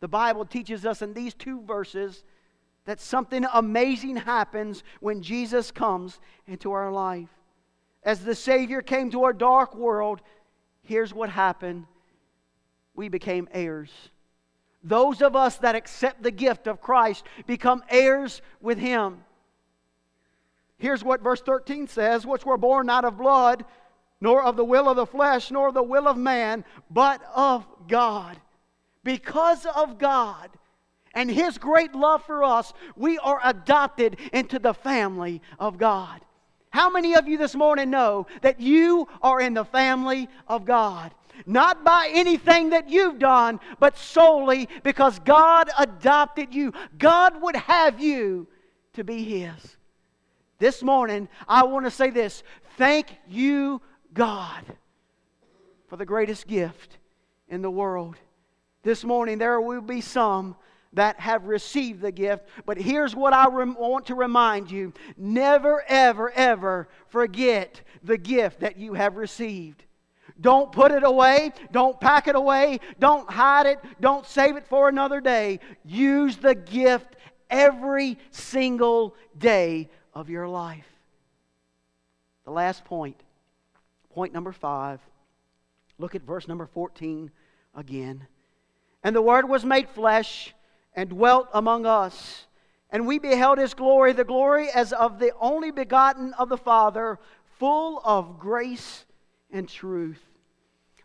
The 0.00 0.08
Bible 0.08 0.44
teaches 0.44 0.84
us 0.84 1.00
in 1.00 1.14
these 1.14 1.34
two 1.34 1.62
verses 1.62 2.24
that 2.86 3.00
something 3.00 3.44
amazing 3.52 4.16
happens 4.16 4.82
when 5.00 5.22
Jesus 5.22 5.70
comes 5.70 6.20
into 6.46 6.72
our 6.72 6.92
life. 6.92 7.28
As 8.02 8.20
the 8.20 8.34
Savior 8.34 8.82
came 8.82 9.10
to 9.10 9.24
our 9.24 9.32
dark 9.32 9.74
world, 9.74 10.20
here's 10.82 11.14
what 11.14 11.30
happened 11.30 11.86
we 12.94 13.08
became 13.08 13.48
heirs. 13.52 13.90
Those 14.82 15.22
of 15.22 15.34
us 15.34 15.56
that 15.58 15.74
accept 15.74 16.22
the 16.22 16.30
gift 16.30 16.66
of 16.66 16.82
Christ 16.82 17.24
become 17.46 17.82
heirs 17.88 18.42
with 18.60 18.78
Him. 18.78 19.24
Here's 20.76 21.02
what 21.02 21.22
verse 21.22 21.40
13 21.40 21.88
says 21.88 22.26
which 22.26 22.44
were 22.44 22.58
born 22.58 22.86
not 22.86 23.06
of 23.06 23.16
blood, 23.16 23.64
nor 24.20 24.42
of 24.42 24.56
the 24.56 24.64
will 24.64 24.88
of 24.88 24.96
the 24.96 25.06
flesh, 25.06 25.50
nor 25.50 25.68
of 25.68 25.74
the 25.74 25.82
will 25.82 26.06
of 26.06 26.18
man, 26.18 26.64
but 26.90 27.22
of 27.34 27.66
God. 27.88 28.38
Because 29.02 29.64
of 29.66 29.98
God 29.98 30.50
and 31.14 31.30
His 31.30 31.58
great 31.58 31.94
love 31.94 32.24
for 32.24 32.44
us, 32.44 32.72
we 32.96 33.18
are 33.18 33.40
adopted 33.44 34.18
into 34.32 34.58
the 34.58 34.74
family 34.74 35.40
of 35.58 35.78
God. 35.78 36.20
How 36.70 36.90
many 36.90 37.14
of 37.14 37.28
you 37.28 37.38
this 37.38 37.54
morning 37.54 37.90
know 37.90 38.26
that 38.42 38.60
you 38.60 39.06
are 39.22 39.40
in 39.40 39.54
the 39.54 39.64
family 39.64 40.28
of 40.48 40.64
God? 40.64 41.14
Not 41.46 41.84
by 41.84 42.10
anything 42.12 42.70
that 42.70 42.88
you've 42.88 43.18
done, 43.18 43.60
but 43.78 43.96
solely 43.96 44.68
because 44.82 45.18
God 45.20 45.70
adopted 45.78 46.54
you. 46.54 46.72
God 46.98 47.40
would 47.42 47.56
have 47.56 48.00
you 48.00 48.48
to 48.94 49.04
be 49.04 49.22
His. 49.24 49.76
This 50.58 50.82
morning, 50.82 51.28
I 51.48 51.64
want 51.64 51.84
to 51.84 51.90
say 51.90 52.10
this 52.10 52.42
thank 52.76 53.18
you, 53.28 53.80
God, 54.12 54.64
for 55.88 55.96
the 55.96 56.06
greatest 56.06 56.46
gift 56.46 56.98
in 57.48 57.62
the 57.62 57.70
world. 57.70 58.16
This 58.82 59.04
morning, 59.04 59.38
there 59.38 59.60
will 59.60 59.80
be 59.80 60.00
some 60.00 60.56
that 60.94 61.20
have 61.20 61.46
received 61.46 62.00
the 62.00 62.12
gift. 62.12 62.44
But 62.64 62.78
here's 62.78 63.14
what 63.14 63.32
I 63.32 63.48
rem- 63.48 63.74
want 63.74 64.06
to 64.06 64.14
remind 64.14 64.70
you 64.70 64.92
never, 65.16 65.84
ever, 65.86 66.30
ever 66.30 66.88
forget 67.08 67.80
the 68.02 68.16
gift 68.16 68.60
that 68.60 68.76
you 68.76 68.94
have 68.94 69.16
received. 69.16 69.84
Don't 70.40 70.72
put 70.72 70.90
it 70.90 71.04
away. 71.04 71.52
Don't 71.70 72.00
pack 72.00 72.26
it 72.26 72.34
away. 72.34 72.80
Don't 72.98 73.30
hide 73.30 73.66
it. 73.66 73.78
Don't 74.00 74.26
save 74.26 74.56
it 74.56 74.66
for 74.66 74.88
another 74.88 75.20
day. 75.20 75.60
Use 75.84 76.36
the 76.36 76.54
gift 76.54 77.16
every 77.50 78.18
single 78.30 79.14
day 79.38 79.88
of 80.12 80.28
your 80.28 80.48
life. 80.48 80.86
The 82.44 82.50
last 82.50 82.84
point, 82.84 83.20
point 84.12 84.32
number 84.32 84.52
five. 84.52 85.00
Look 85.98 86.14
at 86.14 86.22
verse 86.22 86.48
number 86.48 86.66
14 86.66 87.30
again. 87.74 88.26
And 89.04 89.14
the 89.14 89.22
Word 89.22 89.48
was 89.48 89.64
made 89.64 89.88
flesh 89.88 90.52
and 90.94 91.10
dwelt 91.10 91.48
among 91.52 91.86
us. 91.86 92.46
And 92.90 93.06
we 93.06 93.18
beheld 93.18 93.58
his 93.58 93.74
glory, 93.74 94.12
the 94.12 94.24
glory 94.24 94.68
as 94.70 94.92
of 94.92 95.18
the 95.18 95.32
only 95.40 95.70
begotten 95.70 96.32
of 96.34 96.48
the 96.48 96.56
Father, 96.56 97.18
full 97.58 98.00
of 98.04 98.38
grace 98.38 99.04
and 99.50 99.68
truth. 99.68 100.20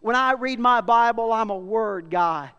When 0.01 0.15
I 0.15 0.33
read 0.33 0.59
my 0.59 0.81
Bible, 0.81 1.33
I'm 1.33 1.49
a 1.49 1.57
word 1.57 2.09
guy. 2.09 2.51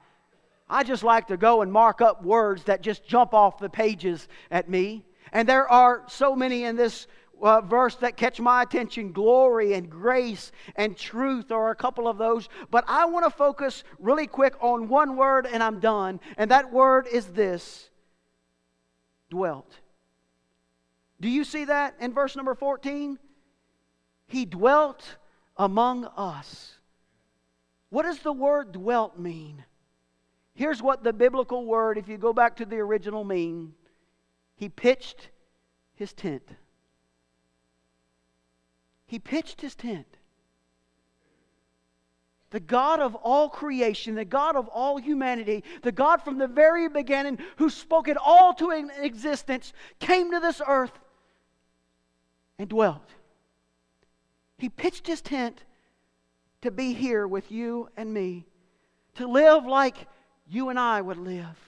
I 0.68 0.84
just 0.84 1.02
like 1.02 1.28
to 1.28 1.36
go 1.36 1.62
and 1.62 1.72
mark 1.72 2.00
up 2.00 2.24
words 2.24 2.64
that 2.64 2.82
just 2.82 3.06
jump 3.06 3.34
off 3.34 3.58
the 3.58 3.68
pages 3.68 4.28
at 4.50 4.68
me. 4.68 5.04
And 5.32 5.48
there 5.48 5.68
are 5.68 6.04
so 6.08 6.34
many 6.36 6.64
in 6.64 6.76
this 6.76 7.06
uh, 7.42 7.60
verse 7.60 7.96
that 7.96 8.16
catch 8.16 8.40
my 8.40 8.62
attention 8.62 9.12
glory 9.12 9.74
and 9.74 9.88
grace 9.90 10.52
and 10.76 10.96
truth 10.96 11.50
are 11.50 11.70
a 11.70 11.74
couple 11.74 12.08
of 12.08 12.18
those. 12.18 12.48
But 12.70 12.84
I 12.88 13.06
want 13.06 13.24
to 13.24 13.30
focus 13.30 13.84
really 13.98 14.26
quick 14.26 14.54
on 14.60 14.88
one 14.88 15.16
word 15.16 15.46
and 15.46 15.62
I'm 15.62 15.80
done. 15.80 16.20
And 16.36 16.50
that 16.50 16.72
word 16.72 17.06
is 17.10 17.26
this 17.26 17.90
dwelt. 19.30 19.78
Do 21.20 21.28
you 21.28 21.44
see 21.44 21.66
that 21.66 21.94
in 22.00 22.12
verse 22.12 22.36
number 22.36 22.54
14? 22.54 23.18
He 24.26 24.44
dwelt 24.44 25.16
among 25.56 26.06
us. 26.16 26.74
What 27.90 28.04
does 28.04 28.20
the 28.20 28.32
word 28.32 28.72
dwelt 28.72 29.18
mean? 29.18 29.64
Here's 30.54 30.82
what 30.82 31.02
the 31.02 31.12
biblical 31.12 31.64
word, 31.64 31.98
if 31.98 32.08
you 32.08 32.16
go 32.18 32.32
back 32.32 32.56
to 32.56 32.64
the 32.64 32.76
original, 32.76 33.24
mean. 33.24 33.74
He 34.56 34.68
pitched 34.68 35.30
his 35.94 36.12
tent. 36.12 36.42
He 39.10 39.18
pitched 39.18 39.60
his 39.60 39.74
tent. 39.74 40.06
The 42.50 42.60
God 42.60 43.00
of 43.00 43.16
all 43.16 43.48
creation, 43.48 44.14
the 44.14 44.24
God 44.24 44.54
of 44.54 44.68
all 44.68 44.98
humanity, 44.98 45.64
the 45.82 45.90
God 45.90 46.22
from 46.22 46.38
the 46.38 46.46
very 46.46 46.88
beginning 46.88 47.40
who 47.56 47.70
spoke 47.70 48.06
it 48.06 48.16
all 48.16 48.54
to 48.54 48.70
existence, 48.70 49.72
came 49.98 50.30
to 50.30 50.38
this 50.38 50.62
earth 50.64 50.96
and 52.56 52.68
dwelt. 52.68 53.02
He 54.58 54.68
pitched 54.68 55.08
his 55.08 55.20
tent 55.20 55.64
to 56.62 56.70
be 56.70 56.92
here 56.92 57.26
with 57.26 57.50
you 57.50 57.88
and 57.96 58.14
me, 58.14 58.46
to 59.16 59.26
live 59.26 59.66
like 59.66 60.06
you 60.48 60.68
and 60.68 60.78
I 60.78 61.00
would 61.00 61.18
live, 61.18 61.58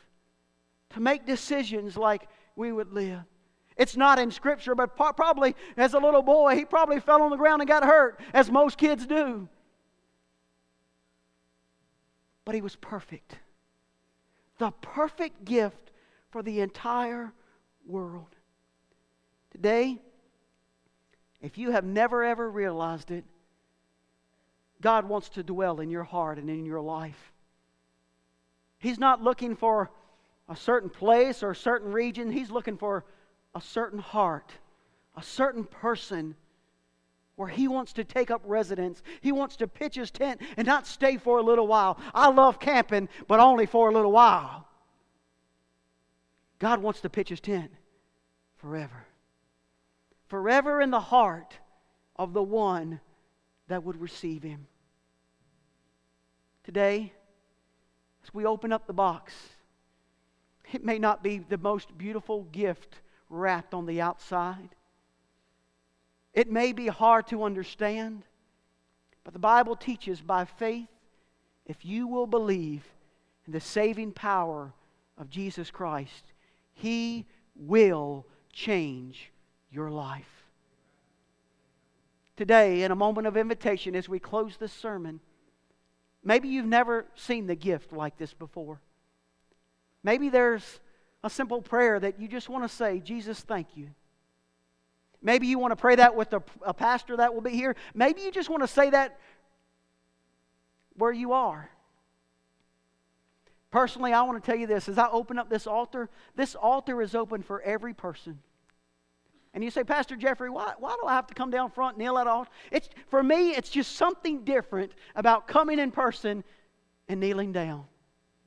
to 0.91 1.01
make 1.01 1.27
decisions 1.27 1.97
like 1.97 2.29
we 2.55 2.71
would 2.71 2.93
live. 2.93 3.25
It's 3.77 3.97
not 3.97 4.19
in 4.19 4.31
Scripture, 4.31 4.75
but 4.75 4.97
probably 4.97 5.57
as 5.77 5.95
a 5.95 5.99
little 5.99 6.23
boy, 6.23 6.57
he 6.57 6.65
probably 6.65 7.01
fell 7.01 7.23
on 7.23 7.31
the 7.31 7.37
ground 7.37 7.63
and 7.63 7.69
got 7.69 7.85
hurt, 7.85 8.21
as 8.33 8.51
most 8.51 8.79
kids 8.79 9.07
do. 9.07 9.49
But 12.45 12.55
he 12.55 12.61
was 12.61 12.77
perfect. 12.77 13.39
The 14.59 14.71
perfect 14.71 15.45
gift 15.45 15.91
for 16.31 16.43
the 16.43 16.61
entire 16.61 17.33
world. 17.87 18.35
Today, 19.51 20.01
if 21.41 21.59
you 21.59 21.71
have 21.73 21.85
never 21.85 22.23
ever 22.23 22.51
realized 22.51 23.11
it, 23.11 23.25
God 24.81 25.09
wants 25.09 25.29
to 25.31 25.43
dwell 25.43 25.81
in 25.81 25.91
your 25.91 26.05
heart 26.05 26.39
and 26.39 26.51
in 26.51 26.65
your 26.65 26.81
life. 26.81 27.33
He's 28.79 28.99
not 28.99 29.23
looking 29.23 29.55
for 29.55 29.91
a 30.49 30.57
certain 30.57 30.91
place 30.91 31.43
or 31.43 31.53
a 31.53 31.57
certain 31.57 31.93
region, 31.93 32.31
He's 32.31 32.51
looking 32.51 32.77
for 32.77 33.05
a 33.55 33.61
certain 33.61 33.99
heart, 33.99 34.53
a 35.17 35.23
certain 35.23 35.65
person 35.65 36.35
where 37.37 37.49
he 37.49 37.67
wants 37.67 37.93
to 37.95 38.05
take 38.05 38.31
up 38.31 38.43
residence. 38.45 39.03
He 39.21 39.33
wants 39.33 39.57
to 39.57 39.67
pitch 39.67 39.95
his 39.95 40.11
tent 40.11 40.41
and 40.57 40.67
not 40.67 40.87
stay 40.87 41.17
for 41.17 41.39
a 41.39 41.43
little 41.43 41.67
while. 41.67 41.99
I 42.15 42.29
love 42.31 42.61
camping, 42.61 43.09
but 43.27 43.41
only 43.41 43.67
for 43.67 43.89
a 43.89 43.93
little 43.93 44.13
while. 44.13 44.69
God 46.59 46.81
wants 46.81 47.01
to 47.01 47.11
pitch 47.11 47.31
his 47.31 47.41
tent 47.41 47.73
forever. 48.57 49.07
Forever 50.29 50.81
in 50.81 50.91
the 50.91 51.01
heart 51.01 51.59
of 52.17 52.33
the 52.33 52.43
one 52.43 53.01
that 53.69 53.83
would 53.83 54.01
receive 54.01 54.43
him. 54.43 54.67
Today, 56.65 57.13
as 58.23 58.33
we 58.33 58.47
open 58.47 58.73
up 58.73 58.87
the 58.87 58.93
box, 58.93 59.35
it 60.73 60.85
may 60.85 60.99
not 60.99 61.23
be 61.23 61.39
the 61.39 61.59
most 61.59 61.97
beautiful 61.99 62.45
gift 62.45 63.01
wrapped 63.33 63.75
on 63.75 63.87
the 63.87 64.01
outside. 64.01 64.77
It 66.35 66.51
may 66.51 66.73
be 66.73 66.87
hard 66.87 67.27
to 67.29 67.45
understand, 67.45 68.23
but 69.25 69.33
the 69.33 69.39
Bible 69.39 69.75
teaches 69.75 70.21
by 70.21 70.45
faith, 70.45 70.89
if 71.67 71.85
you 71.85 72.07
will 72.07 72.27
believe 72.27 72.85
in 73.47 73.53
the 73.53 73.61
saving 73.61 74.13
power 74.13 74.73
of 75.17 75.31
Jesus 75.31 75.71
Christ, 75.71 76.33
He 76.75 77.27
will 77.57 78.27
change 78.53 79.31
your 79.71 79.91
life. 79.91 80.45
Today, 82.37 82.83
in 82.83 82.91
a 82.91 82.97
moment 82.97 83.27
of 83.27 83.37
invitation, 83.37 83.95
as 83.95 84.09
we 84.09 84.19
close 84.19 84.57
this 84.57 84.73
sermon, 84.73 85.21
maybe 86.25 86.49
you've 86.49 86.67
never 86.67 87.07
seen 87.15 87.47
the 87.47 87.55
gift 87.55 87.93
like 87.93 88.17
this 88.17 88.35
before. 88.35 88.81
Maybe 90.03 90.29
there's 90.29 90.81
a 91.25 91.31
simple 91.31 91.63
prayer 91.63 92.01
that 92.01 92.21
you 92.21 92.29
just 92.29 92.49
want 92.49 92.65
to 92.65 92.69
say, 92.69 93.01
Jesus, 93.01 93.41
thank 93.41 93.77
you. 93.77 93.89
Maybe 95.23 95.47
you 95.47 95.59
want 95.59 95.71
to 95.73 95.77
pray 95.77 95.95
that 95.97 96.17
with 96.17 96.33
a, 96.33 96.43
a 96.63 96.75
pastor 96.75 97.17
that 97.19 97.33
will 97.33 97.43
be 97.43 97.53
here. 97.53 97.77
Maybe 97.95 98.23
you 98.23 98.33
just 98.33 98.51
want 98.51 98.63
to 98.63 98.69
say 98.69 98.91
that 98.91 99.19
where 100.97 101.13
you 101.13 101.33
are. 101.33 101.71
Personally, 103.71 104.13
I 104.13 104.23
want 104.23 104.43
to 104.43 104.51
tell 104.51 104.59
you 104.59 104.67
this 104.67 104.89
as 104.89 104.99
I 104.99 105.09
open 105.09 105.39
up 105.39 105.49
this 105.49 105.67
altar, 105.67 106.11
this 106.37 106.55
altar 106.55 107.01
is 107.01 107.15
open 107.15 107.43
for 107.43 107.63
every 107.63 107.95
person. 107.95 108.39
And 109.55 109.63
you 109.63 109.71
say, 109.71 109.85
Pastor 109.85 110.17
Jeffrey, 110.17 110.51
why, 110.51 110.75
why 110.79 110.97
do 111.01 111.07
I 111.07 111.15
have 111.15 111.27
to 111.29 111.35
come 111.35 111.51
down 111.51 111.71
front, 111.71 111.99
kneel 111.99 112.19
at 112.19 112.27
all? 112.27 112.47
It's, 112.71 112.89
for 113.09 113.23
me, 113.23 113.51
it's 113.51 113.71
just 113.71 113.97
something 113.97 114.45
different 114.45 114.93
about 115.15 115.47
coming 115.47 115.79
in 115.79 115.91
person 115.91 116.43
and 117.09 117.21
kneeling 117.21 117.53
down. 117.53 117.85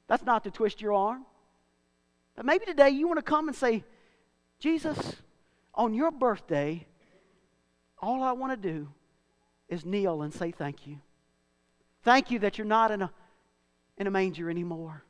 That's 0.07 0.23
not 0.23 0.43
to 0.43 0.51
twist 0.51 0.81
your 0.81 0.93
arm. 0.93 1.25
But 2.35 2.45
maybe 2.45 2.65
today 2.65 2.89
you 2.89 3.07
want 3.07 3.19
to 3.19 3.23
come 3.23 3.47
and 3.47 3.55
say, 3.55 3.83
Jesus, 4.59 5.15
on 5.73 5.93
your 5.93 6.11
birthday, 6.11 6.85
all 7.99 8.23
I 8.23 8.33
want 8.33 8.61
to 8.61 8.69
do 8.69 8.89
is 9.69 9.85
kneel 9.85 10.21
and 10.21 10.33
say 10.33 10.51
thank 10.51 10.85
you. 10.85 10.99
Thank 12.03 12.29
you 12.31 12.39
that 12.39 12.57
you're 12.57 12.65
not 12.65 12.91
in 12.91 13.01
a, 13.01 13.11
in 13.97 14.07
a 14.07 14.11
manger 14.11 14.49
anymore. 14.49 15.03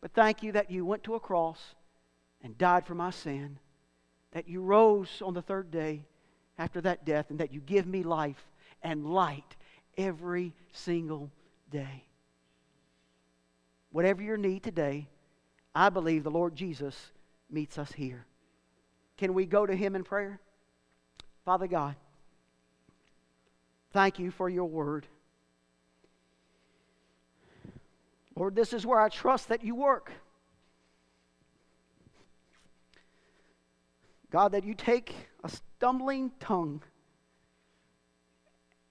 But 0.00 0.12
thank 0.12 0.42
you 0.42 0.52
that 0.52 0.70
you 0.70 0.84
went 0.84 1.04
to 1.04 1.14
a 1.14 1.20
cross 1.20 1.74
and 2.42 2.58
died 2.58 2.86
for 2.86 2.94
my 2.94 3.10
sin, 3.10 3.58
that 4.32 4.48
you 4.48 4.62
rose 4.62 5.22
on 5.24 5.32
the 5.32 5.42
third 5.42 5.70
day 5.70 6.04
after 6.58 6.80
that 6.80 7.04
death, 7.04 7.30
and 7.30 7.38
that 7.38 7.52
you 7.52 7.60
give 7.60 7.86
me 7.86 8.02
life 8.02 8.48
and 8.82 9.06
light 9.06 9.56
every 9.96 10.52
single 10.72 11.30
day. 11.70 12.04
Whatever 13.90 14.22
your 14.22 14.36
need 14.36 14.62
today, 14.62 15.08
I 15.74 15.88
believe 15.88 16.24
the 16.24 16.30
Lord 16.30 16.54
Jesus 16.54 17.12
meets 17.50 17.78
us 17.78 17.92
here. 17.92 18.26
Can 19.16 19.34
we 19.34 19.46
go 19.46 19.66
to 19.66 19.74
Him 19.74 19.94
in 19.94 20.04
prayer? 20.04 20.40
Father 21.44 21.66
God, 21.66 21.96
thank 23.92 24.18
you 24.18 24.30
for 24.30 24.48
your 24.48 24.66
word. 24.66 25.06
Lord, 28.36 28.54
this 28.54 28.72
is 28.72 28.86
where 28.86 29.00
I 29.00 29.08
trust 29.08 29.48
that 29.48 29.64
you 29.64 29.74
work. 29.74 30.12
God, 34.30 34.52
that 34.52 34.64
you 34.64 34.74
take 34.74 35.14
a 35.44 35.48
stumbling 35.48 36.32
tongue 36.40 36.82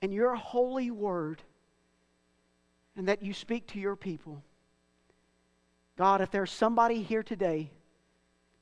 and 0.01 0.13
your 0.13 0.35
holy 0.35 0.91
word 0.91 1.41
and 2.95 3.07
that 3.07 3.23
you 3.23 3.33
speak 3.33 3.65
to 3.67 3.79
your 3.79 3.95
people. 3.95 4.43
God, 6.01 6.21
if 6.21 6.31
there's 6.31 6.49
somebody 6.49 7.03
here 7.03 7.21
today 7.21 7.69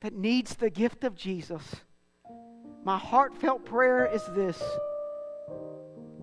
that 0.02 0.12
needs 0.12 0.56
the 0.56 0.68
gift 0.68 1.04
of 1.04 1.14
Jesus, 1.14 1.62
my 2.84 2.98
heartfelt 2.98 3.64
prayer 3.64 4.04
is 4.04 4.22
this 4.34 4.62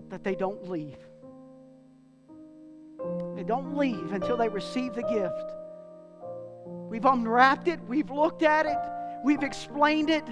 that 0.09 0.23
they 0.23 0.35
don't 0.35 0.69
leave. 0.69 0.99
They 3.35 3.43
don't 3.43 3.75
leave 3.75 4.11
until 4.11 4.37
they 4.37 4.47
receive 4.47 4.93
the 4.93 5.01
gift. 5.01 5.55
We've 6.87 7.05
unwrapped 7.05 7.67
it, 7.67 7.79
we've 7.87 8.11
looked 8.11 8.43
at 8.43 8.67
it, 8.67 8.77
we've 9.25 9.41
explained 9.41 10.11
it. 10.11 10.27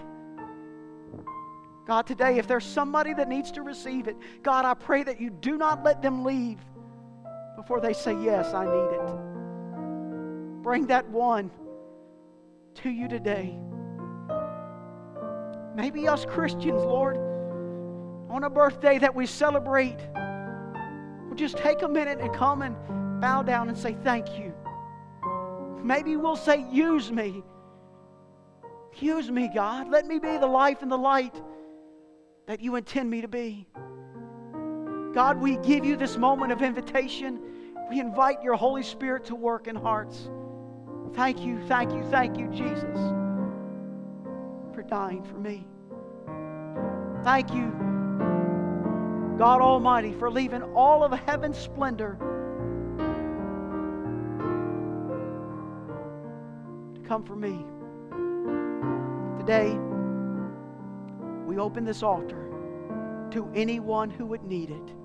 God, 1.88 2.06
today, 2.06 2.38
if 2.38 2.46
there's 2.46 2.64
somebody 2.64 3.16
that 3.16 3.28
needs 3.28 3.52
to 3.54 3.64
receive 3.64 4.08
it, 4.08 4.18
God, 4.44 4.66
I 4.66 4.76
pray 4.76 5.02
that 5.02 5.20
you 5.20 5.32
do 5.32 5.58
not 5.58 5.84
let 5.84 6.04
them 6.04 6.24
leave 6.24 6.60
before 7.56 7.82
they 7.82 7.94
say, 7.94 8.16
Yes, 8.24 8.54
I 8.54 8.66
need 8.66 8.96
it 8.98 9.35
bring 10.66 10.88
that 10.88 11.08
one 11.12 11.52
to 12.74 12.90
you 12.90 13.08
today. 13.08 13.56
Maybe 15.76 16.08
us 16.08 16.26
Christians, 16.26 16.82
Lord, 16.82 17.18
on 18.32 18.44
a 18.46 18.50
birthday 18.50 18.98
that 18.98 19.14
we 19.14 19.28
celebrate, 19.28 20.00
we'll 21.28 21.36
just 21.36 21.58
take 21.58 21.84
a 21.84 21.88
minute 21.88 22.18
and 22.20 22.34
come 22.34 22.64
and 22.64 22.76
bow 23.22 23.44
down 23.44 23.70
and 23.70 23.78
say 23.78 23.96
thank 24.04 24.40
you. 24.40 24.56
Maybe 25.84 26.16
we'll 26.16 26.36
say, 26.36 26.66
Use 26.72 27.12
me. 27.12 27.44
Use 29.00 29.30
me, 29.30 29.52
God. 29.54 29.92
Let 29.92 30.08
me 30.08 30.18
be 30.18 30.36
the 30.40 30.48
life 30.48 30.82
and 30.82 30.92
the 30.92 30.98
light 30.98 31.40
that 32.48 32.60
you 32.60 32.76
intend 32.76 33.08
me 33.08 33.22
to 33.22 33.28
be. 33.28 33.68
God, 35.14 35.40
we 35.40 35.58
give 35.58 35.86
you 35.86 35.96
this 35.96 36.18
moment 36.18 36.52
of 36.52 36.64
invitation. 36.64 37.40
We 37.88 38.00
invite 38.00 38.42
your 38.42 38.56
Holy 38.56 38.82
Spirit 38.82 39.26
to 39.26 39.36
work 39.36 39.68
in 39.68 39.76
hearts. 39.76 40.28
Thank 41.14 41.42
you, 41.42 41.62
thank 41.68 41.92
you, 41.94 42.04
thank 42.10 42.38
you, 42.38 42.48
Jesus, 42.48 42.98
for 44.74 44.84
dying 44.88 45.24
for 45.24 45.38
me. 45.38 45.66
Thank 47.24 47.54
you, 47.54 47.72
God 49.38 49.62
Almighty, 49.62 50.14
for 50.14 50.30
leaving 50.30 50.64
all 50.76 51.04
of 51.04 51.12
heaven's 51.12 51.58
splendor 51.58 52.18
to 56.94 57.02
come 57.08 57.24
for 57.24 57.36
me. 57.36 57.66
Today, 59.40 59.78
we 61.46 61.58
open 61.58 61.86
this 61.86 62.04
altar 62.04 62.50
to 63.32 63.50
anyone 63.56 64.10
who 64.10 64.26
would 64.26 64.44
need 64.44 64.70
it. 64.72 65.05